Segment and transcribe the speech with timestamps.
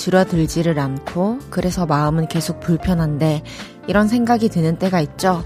[0.00, 3.42] 줄어들지를 않고 그래서 마음은 계속 불편한데
[3.86, 5.44] 이런 생각이 드는 때가 있죠.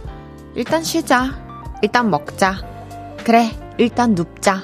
[0.55, 1.43] 일단 쉬자.
[1.83, 2.55] 일단 먹자.
[3.25, 4.63] 그래, 일단 눕자.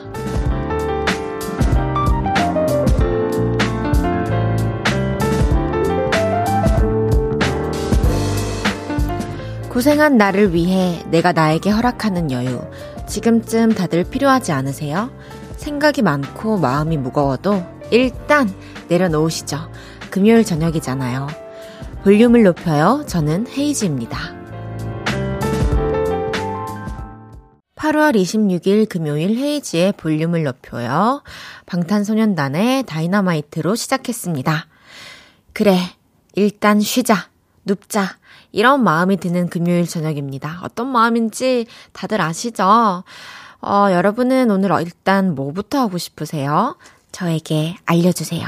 [9.68, 12.60] 고생한 나를 위해 내가 나에게 허락하는 여유.
[13.08, 15.10] 지금쯤 다들 필요하지 않으세요?
[15.56, 18.52] 생각이 많고 마음이 무거워도 일단
[18.88, 19.70] 내려놓으시죠.
[20.10, 21.28] 금요일 저녁이잖아요.
[22.02, 23.04] 볼륨을 높여요.
[23.06, 24.40] 저는 헤이즈입니다.
[27.76, 31.22] 8월 26일 금요일 헤이지의 볼륨을 높여요.
[31.66, 34.66] 방탄소년단의 다이너마이트로 시작했습니다.
[35.52, 35.78] 그래,
[36.34, 37.28] 일단 쉬자,
[37.64, 38.18] 눕자.
[38.52, 40.60] 이런 마음이 드는 금요일 저녁입니다.
[40.62, 43.04] 어떤 마음인지 다들 아시죠?
[43.62, 46.76] 어, 여러분은 오늘 일단 뭐부터 하고 싶으세요?
[47.12, 48.46] 저에게 알려주세요.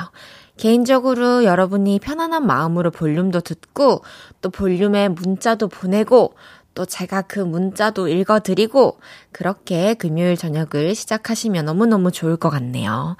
[0.56, 4.02] 개인적으로 여러분이 편안한 마음으로 볼륨도 듣고
[4.40, 6.34] 또 볼륨에 문자도 보내고
[6.74, 8.98] 또 제가 그 문자도 읽어드리고
[9.30, 13.16] 그렇게 금요일 저녁을 시작하시면 너무너무 좋을 것 같네요.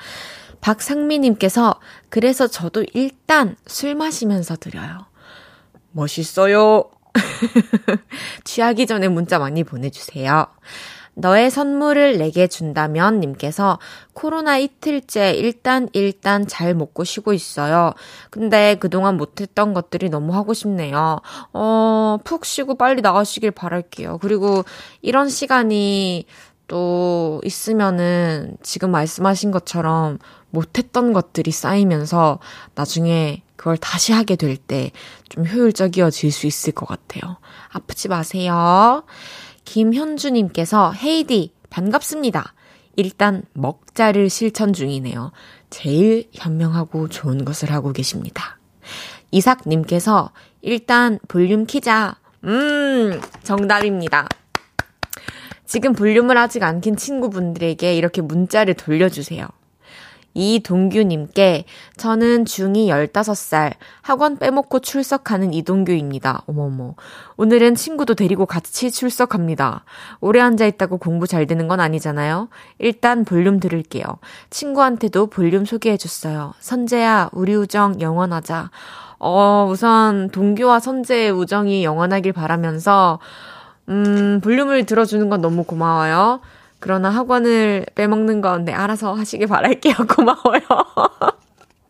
[0.61, 5.07] 박상미님께서 그래서 저도 일단 술 마시면서 드려요.
[5.91, 6.91] 멋있어요.
[8.45, 10.47] 취하기 전에 문자 많이 보내주세요.
[11.15, 13.79] 너의 선물을 내게 준다면 님께서
[14.15, 17.93] 코로나 이틀째 일단 일단 잘 먹고 쉬고 있어요.
[18.31, 21.21] 근데 그동안 못했던 것들이 너무 하고 싶네요.
[21.53, 24.19] 어, 푹 쉬고 빨리 나가시길 바랄게요.
[24.19, 24.65] 그리고
[25.03, 26.25] 이런 시간이
[26.69, 30.19] 또 있으면은 지금 말씀하신 것처럼
[30.51, 32.39] 못했던 것들이 쌓이면서
[32.75, 34.91] 나중에 그걸 다시 하게 될 때
[35.29, 37.39] 좀 효율적이어질 수 있을 것 같아요.
[37.71, 39.03] 아프지 마세요.
[39.65, 42.55] 김현주님께서 헤이디 반갑습니다.
[42.97, 45.33] 일단 먹자를 실천 중이네요.
[45.71, 48.59] 제일 현명하고 좋은 것을 하고 계십니다.
[49.31, 50.31] 이삭님께서
[50.61, 52.17] 일단 볼륨 키자.
[52.45, 54.29] 음, 정답입니다.
[55.65, 59.47] 지금 볼륨을 아직 안 킨 친구분들에게 이렇게 문자를 돌려주세요.
[60.35, 61.65] 이동규님께
[61.97, 66.43] 저는 중2 15살 학원 빼먹고 출석하는 이동규입니다.
[66.47, 66.95] 어머머.
[67.37, 69.85] 오늘은 친구도 데리고 같이 출석합니다.
[70.21, 72.49] 오래 앉아있다고 공부 잘 되는 건 아니잖아요.
[72.79, 74.05] 일단 볼륨 들을게요.
[74.51, 76.55] 친구한테도 볼륨 소개해줬어요.
[76.61, 78.71] 선재야, 우리 우정 영원하자.
[79.19, 83.21] 어, 우선 동규와 선재의 우정이 영원하길 바라면서,
[83.89, 86.41] 음, 볼륨을 들어주는 건 너무 고마워요.
[86.83, 89.95] 그러나 학원을 빼먹는 건 네, 알아서 하시길 바랄게요.
[90.11, 90.61] 고마워요.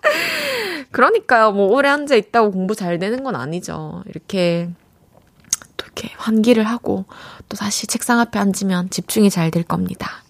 [0.93, 1.53] 그러니까요.
[1.53, 4.03] 뭐 오래 앉아 있다고 공부 잘 되는 건 아니죠.
[4.07, 4.69] 이렇게
[5.79, 7.07] 또 이렇게 환기를 하고
[7.49, 10.23] 또 다시 책상 앞에 앉으면 집중이 잘 될 겁니다.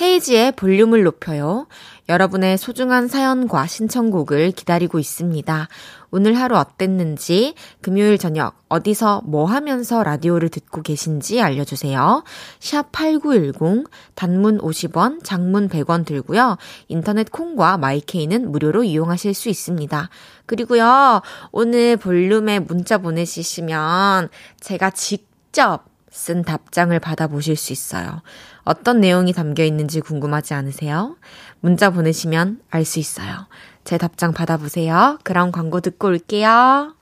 [0.00, 1.66] 헤이지의 볼륨을 높여요.
[2.08, 5.68] 여러분의 소중한 사연과 신청곡을 기다리고 있습니다.
[6.12, 12.22] 오늘 하루 어땠는지, 금요일 저녁 어디서 뭐 하면서 라디오를 듣고 계신지 알려주세요.
[12.60, 16.58] 샵 8910, 단문 50원, 장문 100원 들고요.
[16.88, 20.10] 인터넷 콩과 마이케이는 무료로 이용하실 수 있습니다.
[20.44, 24.28] 그리고요, 오늘 볼륨에 문자 보내주시면
[24.60, 28.20] 제가 직접 쓴 답장을 받아보실 수 있어요.
[28.64, 31.16] 어떤 내용이 담겨 있는지 궁금하지 않으세요?
[31.60, 33.46] 문자 보내시면 알 수 있어요.
[33.84, 35.18] 제 답장 받아보세요.
[35.22, 36.94] 그럼 광고 듣고 올게요.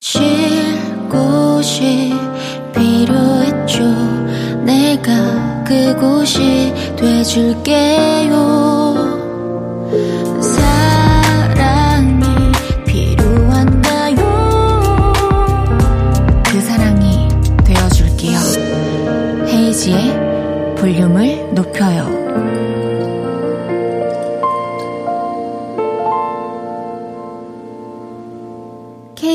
[0.00, 0.20] 쉴
[1.08, 2.12] 곳이
[2.74, 3.84] 필요했죠.
[4.64, 8.34] 내가 그곳이 돼줄게요.
[10.42, 12.24] 사랑이
[12.86, 14.16] 필요한가요?
[16.44, 17.28] 그 사랑이
[17.64, 18.38] 되어줄게요.
[19.46, 22.89] 헤이지의 볼륨을 높여요.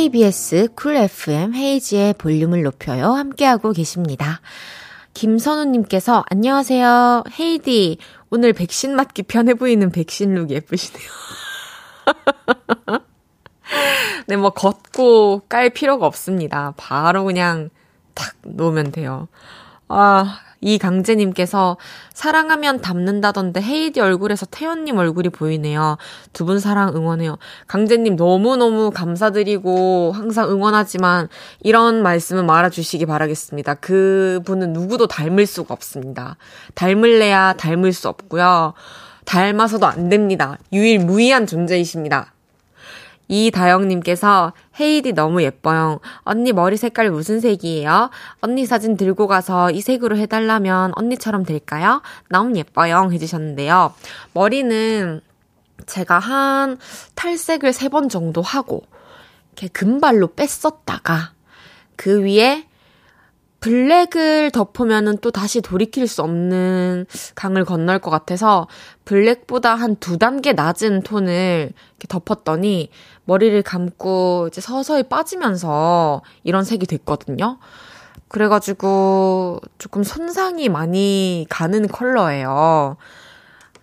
[0.06, 3.14] KBS 쿨 FM 헤이즈의 볼륨을 높여요.
[3.14, 4.40] 함께하고 계십니다.
[5.16, 7.24] 김선우님께서 안녕하세요.
[7.40, 7.98] 헤이디.
[8.30, 11.10] 오늘 백신 맞기 편해 보이는 백신 look 예쁘시네요.
[14.28, 16.76] 네, 뭐 걷고 깔 필요가 없습니다.
[16.78, 17.72] 바로 그냥
[18.14, 19.28] 탁 놓으면 돼요.
[19.88, 21.78] 아, 이강재님께서
[22.14, 25.98] 사랑하면 닮는다던데 헤이디 얼굴에서 태연님 얼굴이 보이네요.
[26.34, 27.38] 두 분 사랑 응원해요.
[27.66, 31.28] 강재님 너무너무 감사드리고 항상 응원하지만
[31.62, 33.76] 이런 말씀은 말아주시기 바라겠습니다.
[33.76, 36.38] 그 분은 누구도 닮을 수가 없습니다.
[36.76, 38.74] 닮을래야 닮을 수 없고요.
[39.26, 40.60] 닮아서도 안 됩니다.
[40.72, 42.35] 유일무이한 존재이십니다.
[43.28, 46.00] 이다영님께서 헤이디 너무 예뻐요.
[46.20, 48.10] 언니 머리 색깔 무슨 색이에요?
[48.42, 52.02] 언니 사진 들고 가서 이 색으로 해달라면 언니처럼 될까요?
[52.30, 53.10] 너무 예뻐요.
[53.12, 53.94] 해주셨는데요.
[54.34, 55.22] 머리는
[55.86, 56.78] 제가 한
[57.16, 58.84] 탈색을 세 번 정도 하고,
[59.54, 61.34] 이렇게 금발로 뺐었다가,
[61.96, 62.66] 그 위에
[63.62, 68.68] 블랙을 덮으면은 또 다시 돌이킬 수 없는 강을 건널 것 같아서
[69.06, 72.92] 블랙보다 한 두 단계 낮은 톤을 이렇게 덮었더니
[73.26, 77.58] 머리를 감고 이제 서서히 빠지면서 이런 색이 됐거든요.
[78.28, 82.98] 그래가지고 조금 손상이 많이 가는 컬러예요.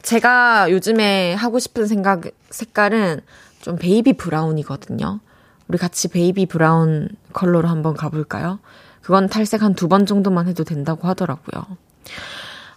[0.02, 3.20] 제가 요즘에 하고 싶은 생각, 색깔은
[3.60, 5.20] 좀 baby brown이거든요.
[5.68, 8.58] 우리 같이 baby brown 컬러로 한번 가볼까요?
[9.00, 11.64] 그건 탈색 한 두 번 정도만 해도 된다고 하더라고요.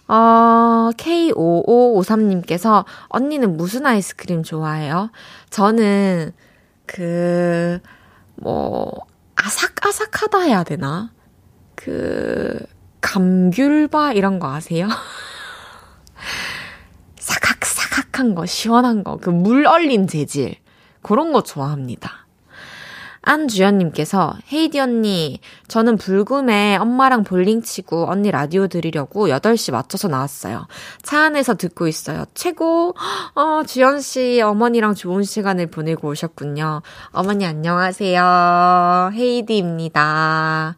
[0.08, 5.10] 어, K5553님께서 언니는 무슨 아이스크림 좋아해요?
[5.50, 6.32] 저는
[6.86, 7.80] 그,
[8.36, 8.92] 뭐,
[9.36, 11.12] 아삭아삭하다 해야 되나?
[11.74, 12.58] 그,
[13.00, 14.88] 감귤바 이런 거 아세요?
[17.18, 20.56] 사각사각한 거, 시원한 거, 그 물 얼린 재질.
[21.02, 22.25] 그런 거 좋아합니다.
[23.26, 30.68] 안주연님께서 헤이디 언니 저는 불금에 엄마랑 볼링 치고 언니 라디오 들으려고 8시 맞춰서 나왔어요.
[31.02, 32.24] 차 안에서 듣고 있어요.
[32.34, 32.94] 최고!
[33.34, 36.82] 어, 주연 씨 어머니랑 좋은 시간을 보내고 오셨군요.
[37.10, 39.10] 어머니 안녕하세요.
[39.12, 40.76] 헤이디입니다.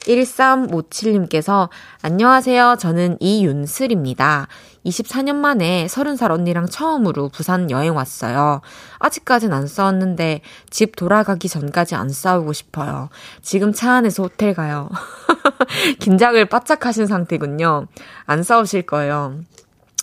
[0.00, 1.68] 1357님께서
[2.02, 2.76] 안녕하세요.
[2.78, 4.46] 저는 이윤슬입니다.
[4.84, 8.60] 24년 만에 30살 언니랑 처음으로 부산 여행 왔어요.
[8.98, 10.40] 아직까진 안 싸웠는데
[10.70, 13.08] 집 돌아가기 전까지 안 싸우고 싶어요.
[13.42, 14.88] 지금 차 안에서 호텔 가요.
[16.00, 17.86] 긴장을 바짝 하신 상태군요.
[18.26, 19.40] 안 싸우실 거예요.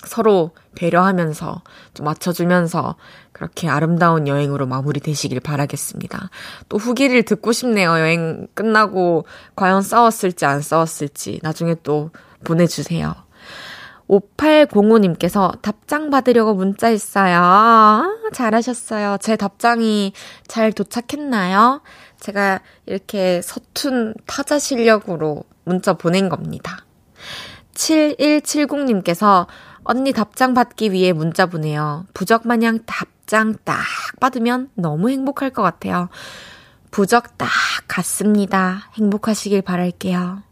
[0.05, 1.61] 서로 배려하면서
[1.95, 2.95] 좀 맞춰주면서
[3.31, 6.29] 그렇게 아름다운 여행으로 마무리되시길 바라겠습니다.
[6.69, 7.89] 또 후기를 듣고 싶네요.
[7.99, 9.25] 여행 끝나고
[9.55, 12.11] 과연 싸웠을지 안 싸웠을지 나중에 또
[12.43, 13.26] 보내주세요.
[14.07, 17.37] 5805님께서 답장 받으려고 문자 했어요.
[17.41, 19.17] 아, 잘하셨어요.
[19.19, 20.13] 제 답장이
[20.47, 21.81] 잘 도착했나요?
[22.19, 26.85] 제가 이렇게 서툰 타자 실력으로 문자 보낸 겁니다.
[27.73, 29.47] 7170님께서
[29.83, 32.05] 언니 답장 받기 위해 문자 보내요.
[32.13, 33.77] 부적 마냥 답장 딱
[34.19, 36.09] 받으면 너무 행복할 것 같아요.
[36.91, 37.49] 부적 딱
[37.87, 38.89] 갔습니다.
[38.95, 40.46] 행복하시길 바랄게요.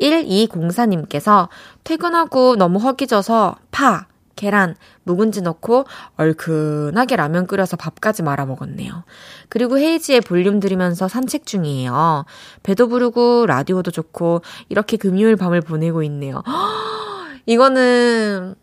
[0.00, 1.48] 1204님께서
[1.84, 4.06] 퇴근하고 너무 허기져서 파,
[4.38, 5.84] 계란, 묵은지 넣고
[6.16, 9.02] 얼큰하게 라면 끓여서 밥까지 말아 먹었네요.
[9.48, 12.24] 그리고 헤이지의 볼륨 들으면서 산책 중이에요.
[12.62, 16.42] 배도 부르고 라디오도 좋고 이렇게 금요일 밤을 보내고 있네요.
[17.46, 18.54] 이거는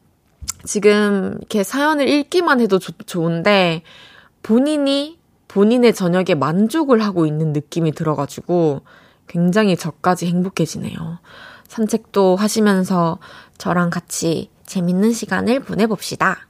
[0.63, 3.83] 지금 이렇게 사연을 읽기만 해도 조, 좋은데
[4.43, 8.81] 본인이 본인의 저녁에 만족을 하고 있는 느낌이 들어가지고
[9.27, 11.19] 굉장히 저까지 행복해지네요.
[11.67, 13.19] 산책도 하시면서
[13.57, 16.47] 저랑 같이 재밌는 시간을 보내봅시다.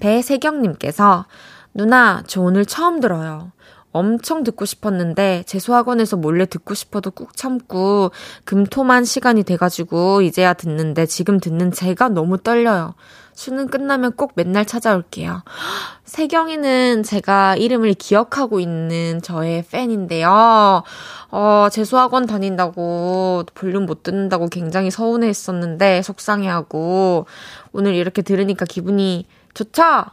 [0.00, 1.26] 배세경님께서
[1.74, 3.52] 누나, 저 오늘 처음 들어요.
[3.92, 8.12] 엄청 듣고 싶었는데 재수학원에서 몰래 듣고 싶어도 꾹 참고
[8.44, 12.94] 금토만 시간이 돼가지고 이제야 듣는데 지금 듣는 제가 너무 떨려요.
[13.32, 15.42] 수능 끝나면 꼭 맨날 찾아올게요.
[16.04, 20.82] 세경이는 제가 이름을 기억하고 있는 저의 팬인데요.
[21.30, 27.26] 어, 재수학원 다닌다고 볼륨 못 듣는다고 굉장히 서운해 했었는데 속상해하고
[27.72, 30.04] 오늘 이렇게 들으니까 기분이 좋죠?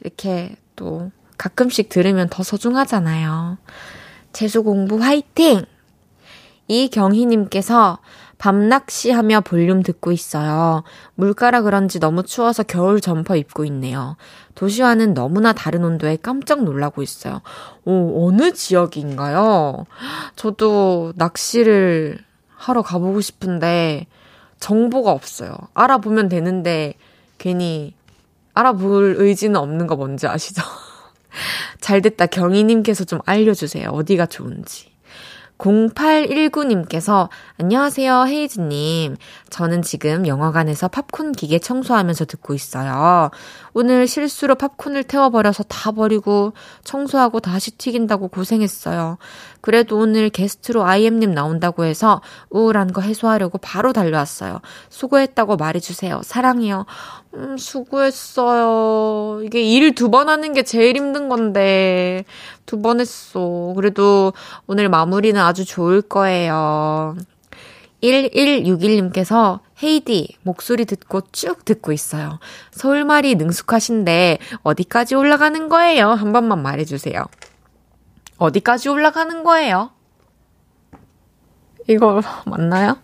[0.00, 3.58] 이렇게 또 가끔씩 들으면 더 소중하잖아요.
[4.32, 5.64] 재수 공부 화이팅!
[6.68, 7.98] 이경희님께서
[8.38, 10.84] 밤낚시하며 볼륨 듣고 있어요.
[11.14, 14.16] 물가라 그런지 너무 추워서 겨울 점퍼 입고 있네요.
[14.54, 17.40] 도시와는 너무나 다른 온도에 깜짝 놀라고 있어요.
[17.84, 19.86] 오, 어느 지역인가요?
[20.36, 22.18] 저도 낚시를
[22.54, 24.06] 하러 가보고 싶은데
[24.60, 25.56] 정보가 없어요.
[25.74, 26.94] 알아보면 되는데
[27.38, 27.94] 괜히
[28.54, 30.62] 알아볼 의지는 없는 거 뭔지 아시죠?
[31.80, 33.90] 잘 됐다 경희님께서 좀 알려주세요.
[33.90, 34.88] 어디가 좋은지.
[35.58, 39.16] 0819님께서 안녕하세요, 헤이즈님.
[39.50, 43.30] 저는 지금 영화관에서 팝콘 기계 청소하면서 듣고 있어요.
[43.78, 49.18] 오늘 실수로 팝콘을 태워버려서 다 버리고 청소하고 다시 튀긴다고 고생했어요.
[49.60, 52.20] 그래도 오늘 게스트로 아이엠님 나온다고 해서
[52.50, 54.60] 우울한 거 해소하려고 바로 달려왔어요.
[54.88, 56.22] 수고했다고 말해주세요.
[56.24, 56.86] 사랑해요.
[57.34, 59.42] 음, 수고했어요.
[59.44, 62.24] 이게 일 두 번 하는 게 제일 힘든 건데,
[62.66, 63.72] 두 번 했어.
[63.76, 64.32] 그래도
[64.66, 67.16] 오늘 마무리는 아주 좋을 거예요.
[68.02, 72.40] 1161님께서 헤이디 목소리 듣고 쭉 듣고 있어요.
[72.72, 76.10] 서울말이 능숙하신데 어디까지 올라가는 거예요?
[76.10, 77.24] 한 번만 말해주세요.
[78.38, 79.90] 어디까지 올라가는 거예요?
[81.88, 82.98] 이거 맞나요?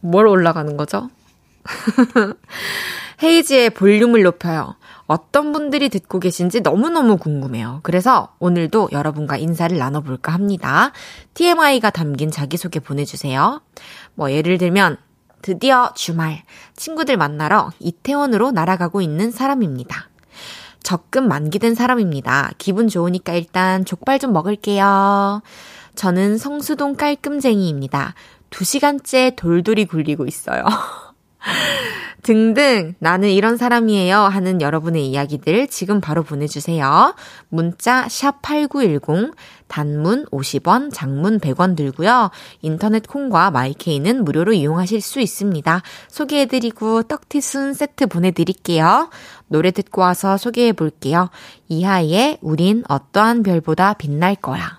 [0.00, 1.10] 뭘 올라가는 거죠?
[3.22, 4.76] 헤이지의 볼륨을 높여요.
[5.06, 7.80] 어떤 분들이 듣고 계신지 너무너무 궁금해요.
[7.82, 10.92] 그래서 오늘도 여러분과 인사를 나눠볼까 합니다.
[11.34, 13.60] TMI가 담긴 자기소개 보내주세요.
[14.18, 14.96] 뭐 예를 들면
[15.42, 16.42] 드디어 주말
[16.74, 20.08] 친구들 만나러 이태원으로 날아가고 있는 사람입니다.
[20.82, 22.50] 적금 만기된 사람입니다.
[22.58, 25.40] 기분 좋으니까 일단 족발 좀 먹을게요.
[25.94, 28.14] 저는 성수동 깔끔쟁이입니다.
[28.50, 30.64] 2시간째 돌돌이 굴리고 있어요.
[32.22, 37.14] 등등 나는 이런 사람이에요 하는 여러분의 이야기들 지금 바로 보내주세요.
[37.48, 39.34] 문자 샵8910
[39.68, 42.30] 단문 50원 장문 100원 들고요.
[42.62, 45.82] 인터넷 콩과 마이케이는 무료로 이용하실 수 있습니다.
[46.08, 49.10] 소개해드리고 떡티순 세트 보내드릴게요.
[49.46, 51.30] 노래 듣고 와서 소개해볼게요.
[51.68, 54.77] 이하의 우린 어떠한 별보다 빛날 거야.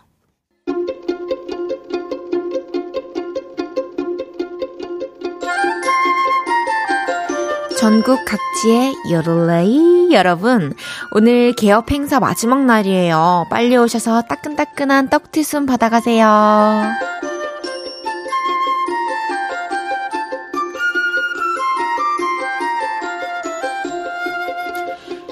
[7.79, 10.73] 전국 각지의 요롤레이 여러분,
[11.11, 13.45] 오늘 개업 행사 마지막 날이에요.
[13.49, 16.27] 빨리 오셔서 따끈따끈한 떡티순 받아가세요.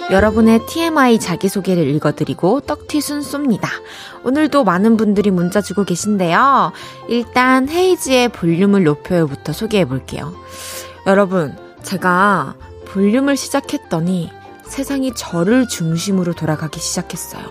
[0.09, 3.67] 여러분의 TMI 자기소개를 읽어드리고 떡튀순 쏩니다.
[4.23, 6.71] 오늘도 많은 분들이 문자 주고 계신데요.
[7.09, 10.33] 일단 헤이지의 볼륨을 높여요부터 소개해볼게요.
[11.07, 14.29] 여러분, 제가 볼륨을 시작했더니
[14.65, 17.43] 세상이 저를 중심으로 돌아가기 시작했어요.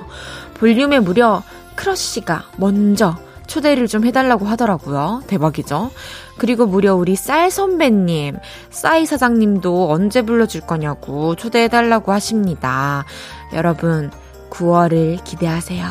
[0.53, 1.43] 볼륨에 무려
[1.75, 3.17] 크러쉬가 먼저
[3.47, 5.23] 초대를 좀 해달라고 하더라고요.
[5.27, 5.91] 대박이죠?
[6.37, 8.37] 그리고 무려 우리 쌀 선배님,
[8.69, 13.07] 싸이 사장님도 언제 불러줄 거냐고 초대해달라고 하십니다.
[13.55, 14.11] 여러분,
[14.51, 15.87] 9월을 기대하세요.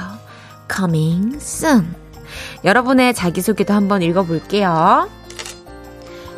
[0.72, 1.96] coming soon.
[2.64, 5.10] 여러분의 자기소개도 한번 읽어볼게요.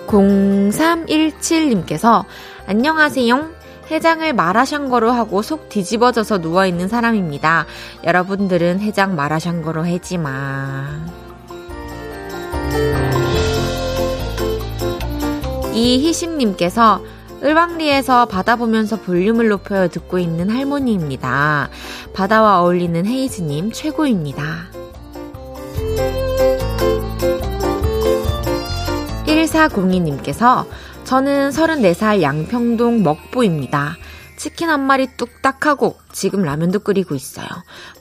[0.07, 2.25] 0317님께서
[2.65, 3.57] 안녕하세요.
[3.91, 7.65] 해장을 마라샹궈로 하고 속 뒤집어져서 누워있는 사람입니다.
[8.03, 11.05] 여러분들은 해장 마라샹궈로 해지마.
[15.73, 17.03] 이희심님께서
[17.43, 21.69] 을왕리에서 바다 보면서 볼륨을 높여 듣고 있는 할머니입니다.
[22.13, 24.71] 바다와 어울리는 헤이즈님 최고입니다.
[29.37, 30.65] 1402님께서
[31.03, 33.97] 저는 34살 양평동 먹보입니다.
[34.35, 37.47] 치킨 한 마리 뚝딱 하고 지금 라면도 끓이고 있어요.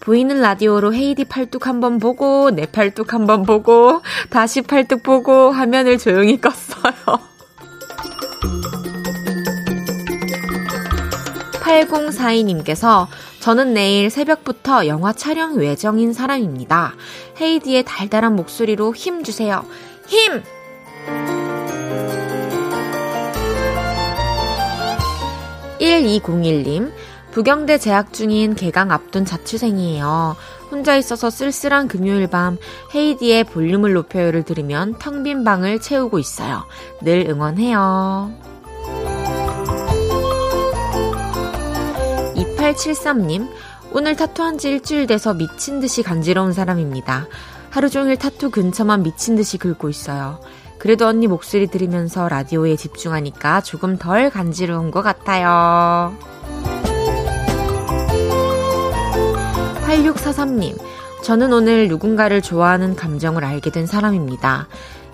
[0.00, 6.38] 보이는 라디오로 헤이디 팔뚝 한번 보고 내 팔뚝 한번 보고 다시 팔뚝 보고 화면을 조용히
[6.40, 7.20] 껐어요.
[11.60, 13.08] 8042님께서
[13.40, 16.94] 저는 내일 새벽부터 영화 촬영 외정인 사람입니다.
[17.40, 19.64] 헤이디의 달달한 목소리로 힘 주세요.
[20.06, 20.42] 힘!
[25.86, 26.92] 1201님,
[27.30, 30.36] 부경대 재학 중인 개강 앞둔 자취생이에요.
[30.70, 32.58] 혼자 있어서 쓸쓸한 금요일 밤
[32.94, 36.64] 헤이디의 볼륨을 높여요를 들으면 텅 빈 방을 채우고 있어요.
[37.02, 38.32] 늘 응원해요.
[42.34, 43.48] 2873님,
[43.92, 47.28] 오늘 타투한 지 일주일 돼서 미친 듯이 간지러운 사람입니다.
[47.70, 50.40] 하루 종일 타투 근처만 미친 듯이 긁고 있어요.
[50.86, 56.16] 그래도 언니 목소리 들으면서 라디오에 집중하니까 조금 덜 간지러운 것 같아요.
[59.84, 60.78] 8643님,
[61.24, 64.68] 저는 오늘 누군가를 좋아하는 감정을 알게 된 사람입니다.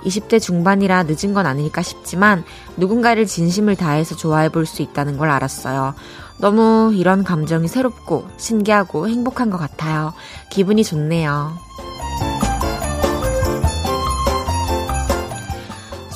[0.04, 2.44] 20대 중반이라 늦은 건 아닐까 싶지만
[2.76, 5.94] 누군가를 진심을 다해서 좋아해 볼 수 있다는 걸 알았어요.
[6.36, 10.12] 너무 이런 감정이 새롭고 신기하고 행복한 것 같아요.
[10.50, 11.56] 기분이 좋네요.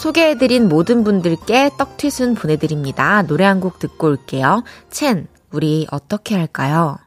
[0.07, 3.23] 소개해드린 모든 분들께 떡튀순 보내드립니다.
[3.23, 4.63] 노래 한 곡 듣고 올게요.
[4.89, 6.99] 첸, 우리 어떻게 할까요?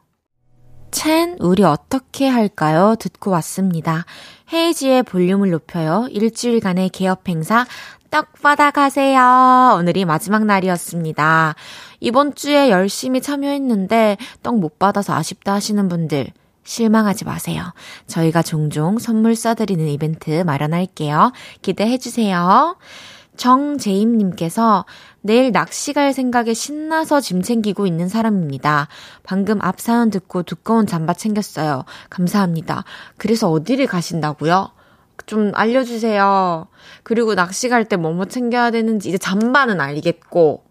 [0.92, 2.96] 첸, 우리 어떻게 할까요?
[3.00, 4.04] 듣고 왔습니다.
[4.52, 6.08] 헤이지의 볼륨을 높여요.
[6.10, 7.66] 일주일간의 개업 행사
[8.12, 9.78] 떡 받아가세요.
[9.78, 11.56] 오늘이 마지막 날이었습니다.
[12.02, 16.28] 이번 주에 열심히 참여했는데 떡 못 받아서 아쉽다 하시는 분들
[16.70, 17.74] 실망하지 마세요.
[18.06, 21.34] 저희가 종종 선물 써드리는 이벤트 마련할게요.
[21.64, 22.78] 기대해주세요.
[23.36, 24.86] 정재임님께서
[25.22, 28.88] 내일 낚시 갈 생각에 신나서 짐 챙기고 있는 사람입니다.
[29.24, 31.86] 방금 앞 사연 듣고 두꺼운 잠바 챙겼어요.
[32.12, 32.84] 감사합니다.
[33.18, 34.70] 그래서 어디를 가신다고요?
[35.26, 36.68] 좀 알려주세요.
[37.02, 40.64] 그리고 낚시 갈 때 뭐뭐 챙겨야 되는지 이제 잠바는 알겠고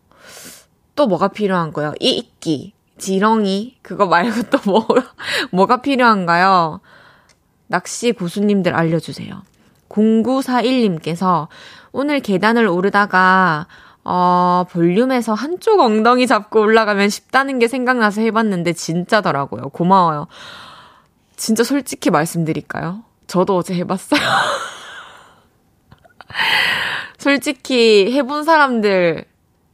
[0.94, 1.92] 또 뭐가 필요한 거예요?
[1.98, 2.77] 이끼.
[2.98, 4.86] 지렁이 그거 말고 또 뭐,
[5.52, 6.80] 뭐가 필요한가요?
[7.66, 9.42] 낚시 고수님들 알려주세요.
[9.88, 11.48] 0941님께서
[11.92, 13.66] 오늘 계단을 오르다가
[14.04, 19.68] 어, 볼륨에서 한쪽 엉덩이 잡고 올라가면 쉽다는 게 생각나서 해봤는데 진짜더라고요.
[19.70, 20.28] 고마워요.
[21.36, 23.02] 진짜 솔직히 말씀드릴까요?
[23.26, 24.20] 저도 어제 해봤어요.
[27.18, 29.24] 솔직히 해본 사람들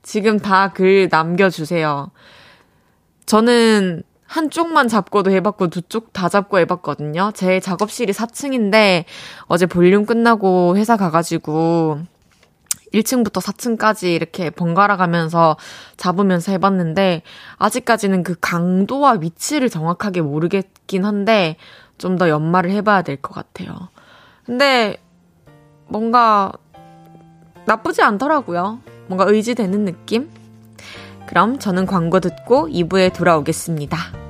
[0.03, 2.11] 지금 다 글 남겨주세요.
[3.35, 7.33] 저는 한쪽만 잡고도 해봤고 두 쪽 다 잡고 해봤거든요.
[7.35, 9.05] 제 작업실이 4층인데
[9.47, 11.99] 어제 볼륨 끝나고 회사 가가지고
[12.93, 15.57] 1층부터 4층까지 이렇게 번갈아 가면서
[15.97, 17.23] 잡으면서 해봤는데
[17.59, 21.57] 아직까지는 그 강도와 위치를 정확하게 모르겠긴 한데
[21.99, 23.89] 좀 더 연말을 해봐야 될 것 같아요.
[24.47, 24.97] 근데
[25.89, 26.53] 뭔가
[27.67, 28.79] 나쁘지 않더라고요.
[29.09, 30.31] 뭔가 의지되는 느낌?
[31.35, 34.24] 그럼 저는 광고 듣고 2부에 돌아오겠습니다.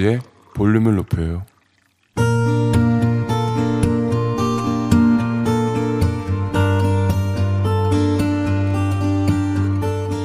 [0.00, 0.20] 헤이지의
[0.54, 1.44] 볼륨을 높여요.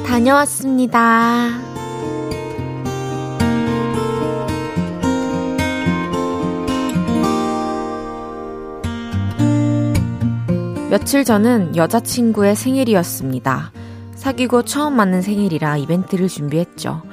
[0.08, 1.50] 다녀왔습니다.
[10.90, 13.72] 며칠 전은 여자친구의 생일이었습니다.
[14.16, 17.04] 사귀고 처음 맞는 생일이라 이벤트를 준비했죠.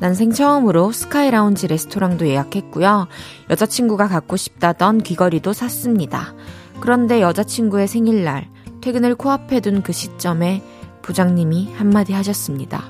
[0.00, 3.06] 난생 처음으로 스카이 라운지 레스토랑도 예약했고요.
[3.50, 6.34] 여자친구가 갖고 싶다던 귀걸이도 샀습니다.
[6.80, 8.48] 그런데 여자친구의 생일날
[8.80, 10.62] 퇴근을 코앞에 둔 그 시점에
[11.02, 12.82] 부장님이 한마디 하셨습니다.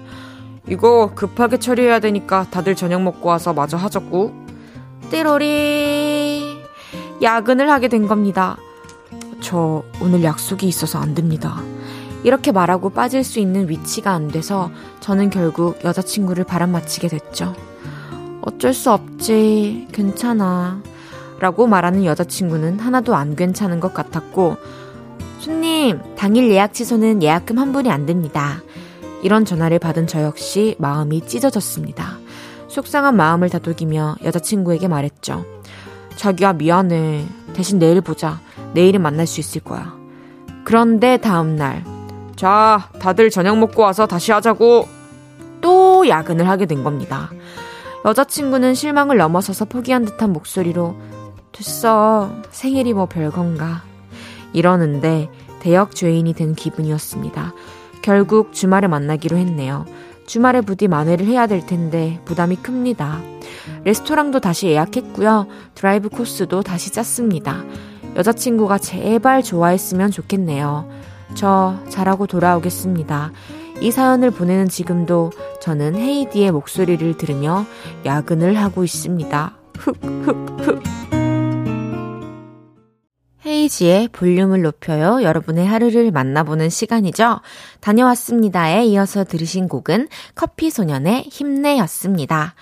[0.68, 4.32] 이거 급하게 처리해야 되니까 다들 저녁 먹고 와서 마저 하자고.
[5.10, 6.60] 띠로리
[7.22, 8.56] 야근을 하게 된 겁니다.
[9.40, 11.60] 저 오늘 약속이 있어서 안 됩니다.
[12.22, 17.54] 이렇게 말하고 빠질 수 있는 위치가 안 돼서 저는 결국 여자친구를 바람맞히게 됐죠.
[18.42, 19.88] 어쩔 수 없지.
[19.92, 20.82] 괜찮아.
[21.38, 24.56] 라고 말하는 여자친구는 하나도 안 괜찮은 것 같았고,
[25.38, 28.62] 손님, 당일 예약 취소는 예약금 환불이 안 됩니다.
[29.22, 32.18] 이런 전화를 받은 저 역시 마음이 찢어졌습니다.
[32.68, 35.44] 속상한 마음을 다독이며 여자친구에게 말했죠.
[36.16, 37.24] 자기야, 미안해.
[37.54, 38.40] 대신 내일 보자.
[38.74, 39.94] 내일은 만날 수 있을 거야.
[40.64, 41.84] 그런데 다음날,
[42.40, 44.88] 자, 다들 저녁 먹고 와서 다시 하자고.
[45.60, 47.28] 또 야근을 하게 된 겁니다.
[48.06, 50.96] 여자친구는 실망을 넘어서서 포기한 듯한 목소리로
[51.52, 52.30] 됐어.
[52.50, 53.82] 생일이 뭐 별건가.
[54.54, 55.28] 이러는데
[55.60, 57.52] 대역 죄인이 된 기분이었습니다.
[58.00, 59.84] 결국 주말에 만나기로 했네요.
[60.26, 63.20] 주말에 부디 만회를 해야 될 텐데 부담이 큽니다.
[63.84, 65.46] 레스토랑도 다시 예약했고요.
[65.74, 67.64] 드라이브 코스도 다시 짰습니다.
[68.16, 71.09] 여자친구가 제발 좋아했으면 좋겠네요.
[71.34, 73.32] 저 잘하고 돌아오겠습니다.
[73.80, 77.64] 이 사연을 보내는 지금도 저는 헤이디의 목소리를 들으며
[78.04, 79.56] 야근을 하고 있습니다.
[79.78, 80.82] 흑흑흑.
[83.46, 85.22] 헤이지의 볼륨을 높여요.
[85.22, 87.40] 여러분의 하루를 만나보는 시간이죠.
[87.80, 92.54] 다녀왔습니다에 이어서 들으신 곡은 커피 소년의 힘내였습니다.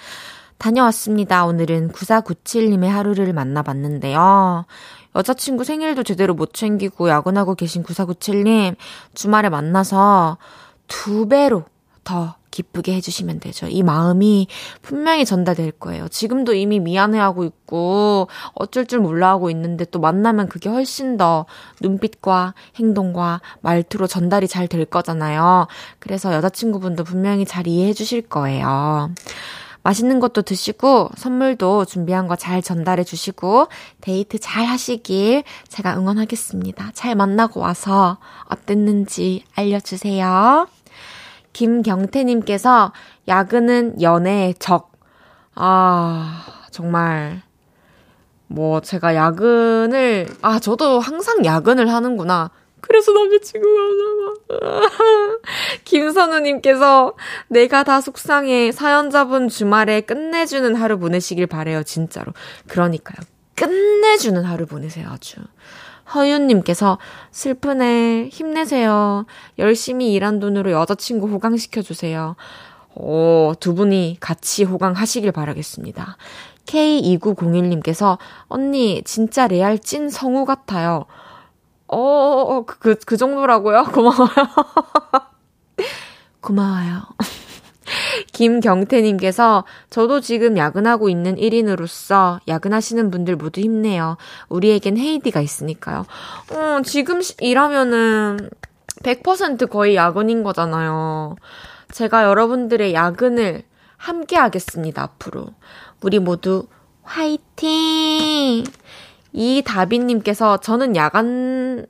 [0.58, 1.46] 다녀왔습니다.
[1.46, 4.66] 오늘은 9497님의 하루를 만나봤는데요.
[5.16, 8.76] 여자친구 생일도 제대로 못 챙기고 야근하고 계신 9497님,
[9.14, 10.38] 주말에 만나서
[10.86, 11.64] 두 배로
[12.04, 13.66] 더 기쁘게 해주시면 되죠.
[13.68, 14.48] 이 마음이
[14.82, 16.08] 분명히 전달될 거예요.
[16.08, 21.46] 지금도 이미 미안해하고 있고 어쩔 줄 몰라 하고 있는데 또 만나면 그게 훨씬 더
[21.80, 25.66] 눈빛과 행동과 말투로 전달이 잘 될 거잖아요.
[25.98, 29.10] 그래서 여자친구분도 분명히 잘 이해해 주실 거예요.
[29.88, 33.68] 맛있는 것도 드시고 선물도 준비한 거 잘 전달해 주시고
[34.00, 36.90] 데이트 잘 하시길 제가 응원하겠습니다.
[36.92, 40.68] 잘 만나고 와서 어땠는지 알려주세요.
[41.54, 42.92] 김경태님께서
[43.26, 44.92] 야근은 연애의 적.
[45.54, 47.42] 아, 정말.
[48.46, 52.50] 뭐, 제가 야근을, 아, 저도 항상 야근을 하는구나.
[52.80, 53.80] 그래서 남자친구가
[54.60, 54.88] 봐.
[55.84, 57.14] 김선우님께서
[57.48, 58.72] 내가 다 속상해.
[58.72, 61.82] 사연자분 주말에 끝내주는 하루 보내시길 바래요.
[61.82, 62.32] 진짜로.
[62.68, 63.18] 그러니까요.
[63.54, 65.08] 끝내주는 하루 보내세요.
[65.10, 65.40] 아주.
[66.14, 66.98] 허윤님께서
[67.30, 68.28] 슬프네.
[68.32, 69.26] 힘내세요.
[69.58, 72.36] 열심히 일한 돈으로 여자친구 호강시켜주세요.
[72.94, 76.16] 오, 두 분이 같이 호강하시길 바라겠습니다.
[76.66, 81.06] K2901님께서 언니 진짜 레알 찐 성우 같아요.
[81.96, 83.84] 어, 그, 그, 그 정도라고요?
[83.92, 84.28] 고마워요.
[86.40, 87.02] 고마워요.
[88.32, 94.16] 김경태님께서 저도 지금 야근하고 있는 1인으로서 야근하시는 분들 모두 힘내요.
[94.48, 96.04] 우리에겐 헤이디가 있으니까요.
[96.52, 98.50] 어, 지금 일하면은
[99.02, 101.36] 100% 거의 야근인 거잖아요.
[101.92, 103.62] 제가 여러분들의 야근을
[103.96, 105.48] 함께 하겠습니다, 앞으로.
[106.02, 106.66] 우리 모두
[107.02, 108.64] 화이팅!
[109.32, 111.86] 이다비님께서 저는 야간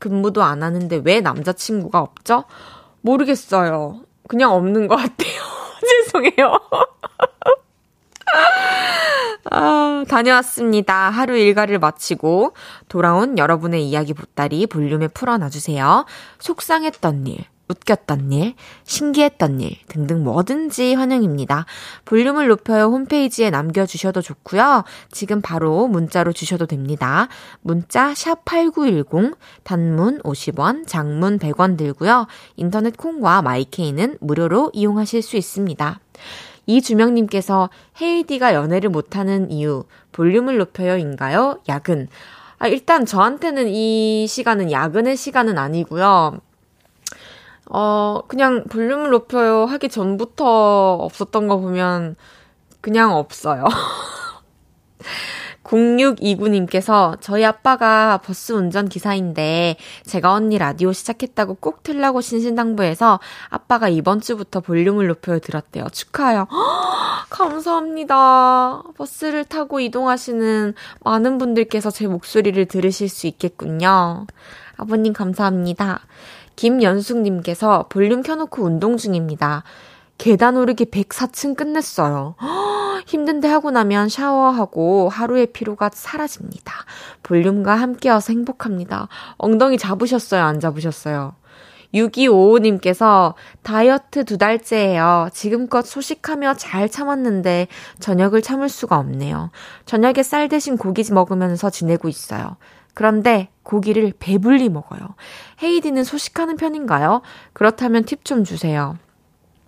[0.00, 2.44] 근무도 안 하는데 왜 남자친구가 없죠?
[3.00, 4.00] 모르겠어요.
[4.28, 5.30] 그냥 없는 것 같아요.
[6.04, 6.60] 죄송해요.
[9.50, 11.10] 아, 다녀왔습니다.
[11.10, 12.54] 하루 일과를 마치고
[12.88, 16.04] 돌아온 여러분의 이야기 보따리 볼륨에 풀어놔주세요.
[16.40, 21.66] 속상했던 일, 웃겼던 일, 신기했던 일 등등 뭐든지 환영입니다.
[22.04, 24.84] 볼륨을 높여요 홈페이지에 남겨주셔도 좋고요.
[25.10, 27.28] 지금 바로 문자로 주셔도 됩니다.
[27.62, 32.26] 문자 샵 8910 단문 50원, 장문 100원 들고요.
[32.56, 36.00] 인터넷 콩과 마이케이는 무료로 이용하실 수 있습니다.
[36.66, 41.60] 이주명님께서 헤이디가 연애를 못하는 이유 볼륨을 높여요인가요?
[41.68, 42.08] 야근.
[42.58, 46.40] 아, 일단 저한테는 이 시간은 야근의 시간은 아니고요.
[47.70, 52.16] 어, 그냥 볼륨을 높여요 하기 전부터 없었던 거 보면
[52.80, 53.64] 그냥 없어요.
[55.66, 64.20] 0629님께서 저희 아빠가 버스 운전 기사인데 제가 언니 라디오 시작했다고 꼭 틀라고 신신당부해서 아빠가 이번
[64.20, 65.88] 주부터 볼륨을 높여 들었대요.
[65.90, 66.46] 축하해요.
[67.30, 68.82] 감사합니다.
[68.96, 74.26] 버스를 타고 이동하시는 많은 분들께서 제 목소리를 들으실 수 있겠군요.
[74.76, 76.00] 아버님 감사합니다.
[76.56, 79.62] 김연숙님께서 볼륨 켜놓고 운동 중입니다.
[80.18, 82.34] 계단 오르기 104층 끝냈어요.
[83.06, 86.72] 힘든데 하고 나면 샤워하고 하루의 피로가 사라집니다.
[87.22, 89.08] 볼륨과 함께여서 행복합니다.
[89.36, 90.42] 엉덩이 잡으셨어요?
[90.42, 91.34] 안 잡으셨어요?
[91.94, 95.28] 6255님께서 다이어트 두 달째예요.
[95.32, 97.68] 지금껏 소식하며 잘 참았는데
[98.00, 99.50] 저녁을 참을 수가 없네요.
[99.84, 102.56] 저녁에 쌀 대신 고기 먹으면서 지내고 있어요.
[102.96, 105.00] 그런데 고기를 배불리 먹어요.
[105.62, 107.20] 헤이디는 소식하는 편인가요?
[107.52, 108.96] 그렇다면 팁 좀 주세요.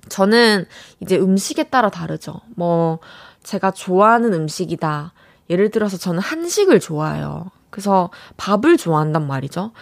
[0.08, 0.64] 저는
[1.00, 2.40] 이제 음식에 따라 다르죠.
[2.56, 3.00] 뭐,
[3.42, 5.12] 제가 좋아하는 음식이다.
[5.50, 7.50] 예를 들어서 저는 한식을 좋아해요.
[7.68, 9.72] 그래서 밥을 좋아한단 말이죠.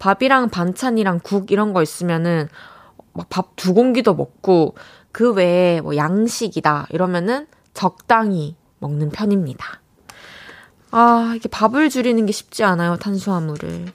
[0.00, 2.48] 밥이랑 반찬이랑 국 이런 거 있으면은
[3.12, 4.74] 막 밥 두 공기도 먹고
[5.12, 9.80] 그 외에 뭐 양식이다 이러면은 적당히 먹는 편입니다.
[10.98, 13.92] 아, 이게 밥을 줄이는 게 쉽지 않아요, 탄수화물을.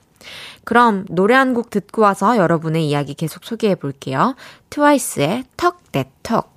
[0.66, 4.36] 그럼 노래 한 곡 듣고 와서 여러분의 이야기 계속 소개해 볼게요.
[4.70, 6.52] 트와이스의 턱대턱.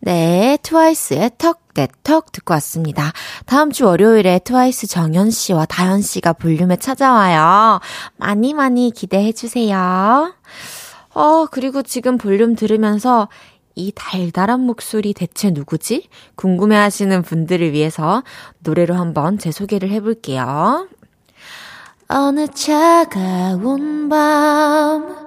[0.00, 3.12] 네, 트와이스의 턱대턱 듣고 왔습니다.
[3.46, 7.78] 다음 주 월요일에 트와이스 정현 씨와 다현 씨가 볼륨에 찾아와요.
[8.16, 10.34] 많이 많이 기대해 주세요.
[11.14, 13.28] 어, 그리고 지금 볼륨 들으면서
[13.74, 16.08] 이 달달한 목소리 대체 누구지?
[16.36, 18.22] 궁금해 하시는 분들을 위해서
[18.60, 20.88] 노래로 한번 제 소개를 해볼게요.
[22.08, 25.26] 어느 차가운 밤,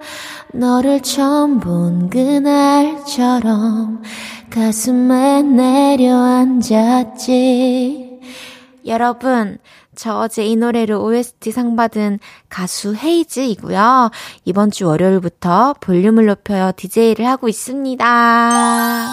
[0.53, 4.01] 너를 처음 본 그날처럼
[4.49, 6.87] 가슴에 내려앉았지.
[8.85, 9.57] 여러분,
[9.97, 14.11] 저 어제 이 노래로 OST 상 받은 가수 헤이즈이고요.
[14.45, 19.07] 이번 주 월요일부터 볼륨을 높여요 DJ를 하고 있습니다.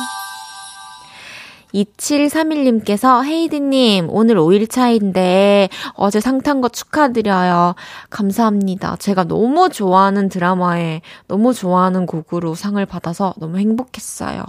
[1.75, 7.75] 2731님께서 헤이드님 오늘 5일차인데 어제 상 탄 거 축하드려요.
[8.11, 8.97] 감사합니다.
[8.97, 14.45] 제가 너무 좋아하는 드라마에 너무 좋아하는 곡으로 상을 받아서 너무 행복했어요.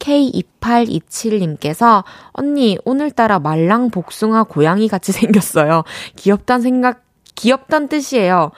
[0.00, 5.84] K2827님께서 언니 오늘따라 말랑 복숭아 고양이 같이 생겼어요.
[6.16, 7.04] 귀엽단 생각
[7.36, 8.50] 귀엽단 뜻이에요.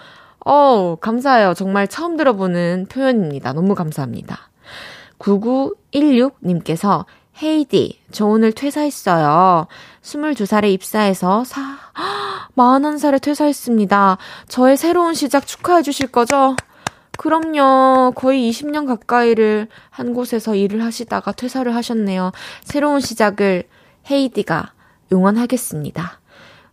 [0.44, 1.54] 어, 감사해요.
[1.54, 3.52] 정말 처음 들어보는 표현입니다.
[3.52, 4.50] 너무 감사합니다.
[5.18, 7.04] 9916님께서
[7.42, 9.66] 헤이디, 저 오늘 퇴사했어요.
[10.02, 11.78] 22살에 입사해서 사,
[12.56, 14.18] 41살에 퇴사했습니다.
[14.48, 16.56] 저의 새로운 시작 축하해 주실 거죠?
[17.22, 18.14] 그럼요.
[18.16, 22.32] 거의 20년 가까이를 한 곳에서 일을 하시다가 퇴사를 하셨네요.
[22.64, 23.62] 새로운 시작을
[24.10, 24.72] 헤이디가
[25.12, 26.18] 응원하겠습니다.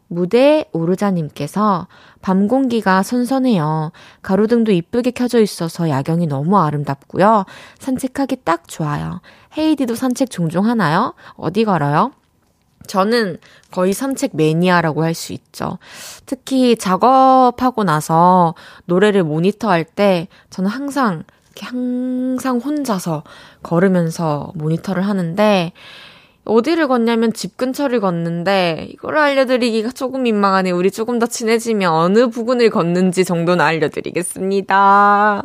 [0.07, 1.88] 무대 오르자님께서
[2.23, 3.91] 밤 공기가 선선해요.
[4.23, 7.45] 가로등도 이쁘게 켜져 있어서 야경이 너무 아름답고요.
[7.77, 9.21] 산책하기 딱 좋아요.
[9.55, 11.13] 헤이디도 산책 종종 하나요?
[11.35, 12.12] 어디 걸어요?
[12.88, 13.38] 저는
[13.72, 15.78] 거의 산책 매니아라고 할 수 있죠.
[16.26, 21.24] 특히 작업하고 나서 노래를 모니터할 때 저는 항상
[21.60, 23.24] 항상 혼자서
[23.63, 25.74] 걸으면서 모니터를 하는데
[26.46, 30.72] 어디를 걷냐면 집 근처를 걷는데 이걸 알려드리기가 조금 민망하네.
[30.72, 35.44] 우리 조금 더 친해지면 어느 부근을 걷는지 정도는 알려드리겠습니다.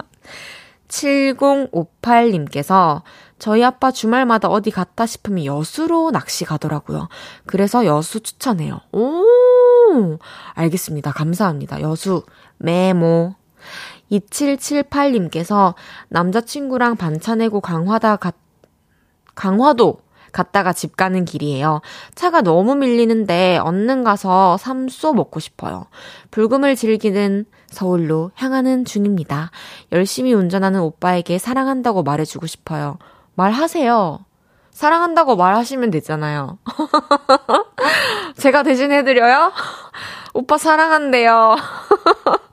[0.88, 3.03] 7058님께서
[3.38, 7.09] 저희 아빠 주말마다 어디 갔다 싶으면 여수로 낚시 가더라고요.
[7.47, 8.81] 그래서 여수 추천해요.
[8.92, 10.18] 오!
[10.55, 11.12] 알겠습니다.
[11.12, 11.81] 감사합니다.
[11.81, 12.25] 여수
[12.59, 13.35] 메모.
[14.11, 15.75] 2778님께서
[16.09, 18.35] 남자친구랑 반차 내고 강화다 갔,
[19.35, 19.99] 강화도
[20.33, 21.81] 갔다가 집 가는 길이에요.
[22.14, 25.87] 차가 너무 밀리는데 얼른 가서 삼소 먹고 싶어요.
[26.31, 29.51] 불금을 즐기는 서울로 향하는 중입니다.
[29.92, 32.99] 열심히 운전하는 오빠에게 사랑한다고 말해주고 싶어요.
[33.35, 34.25] 말하세요.
[34.70, 36.59] 사랑한다고 말하시면 되잖아요.
[38.37, 39.53] 제가 대신 해드려요?
[40.35, 41.57] 오빠 사랑한대요.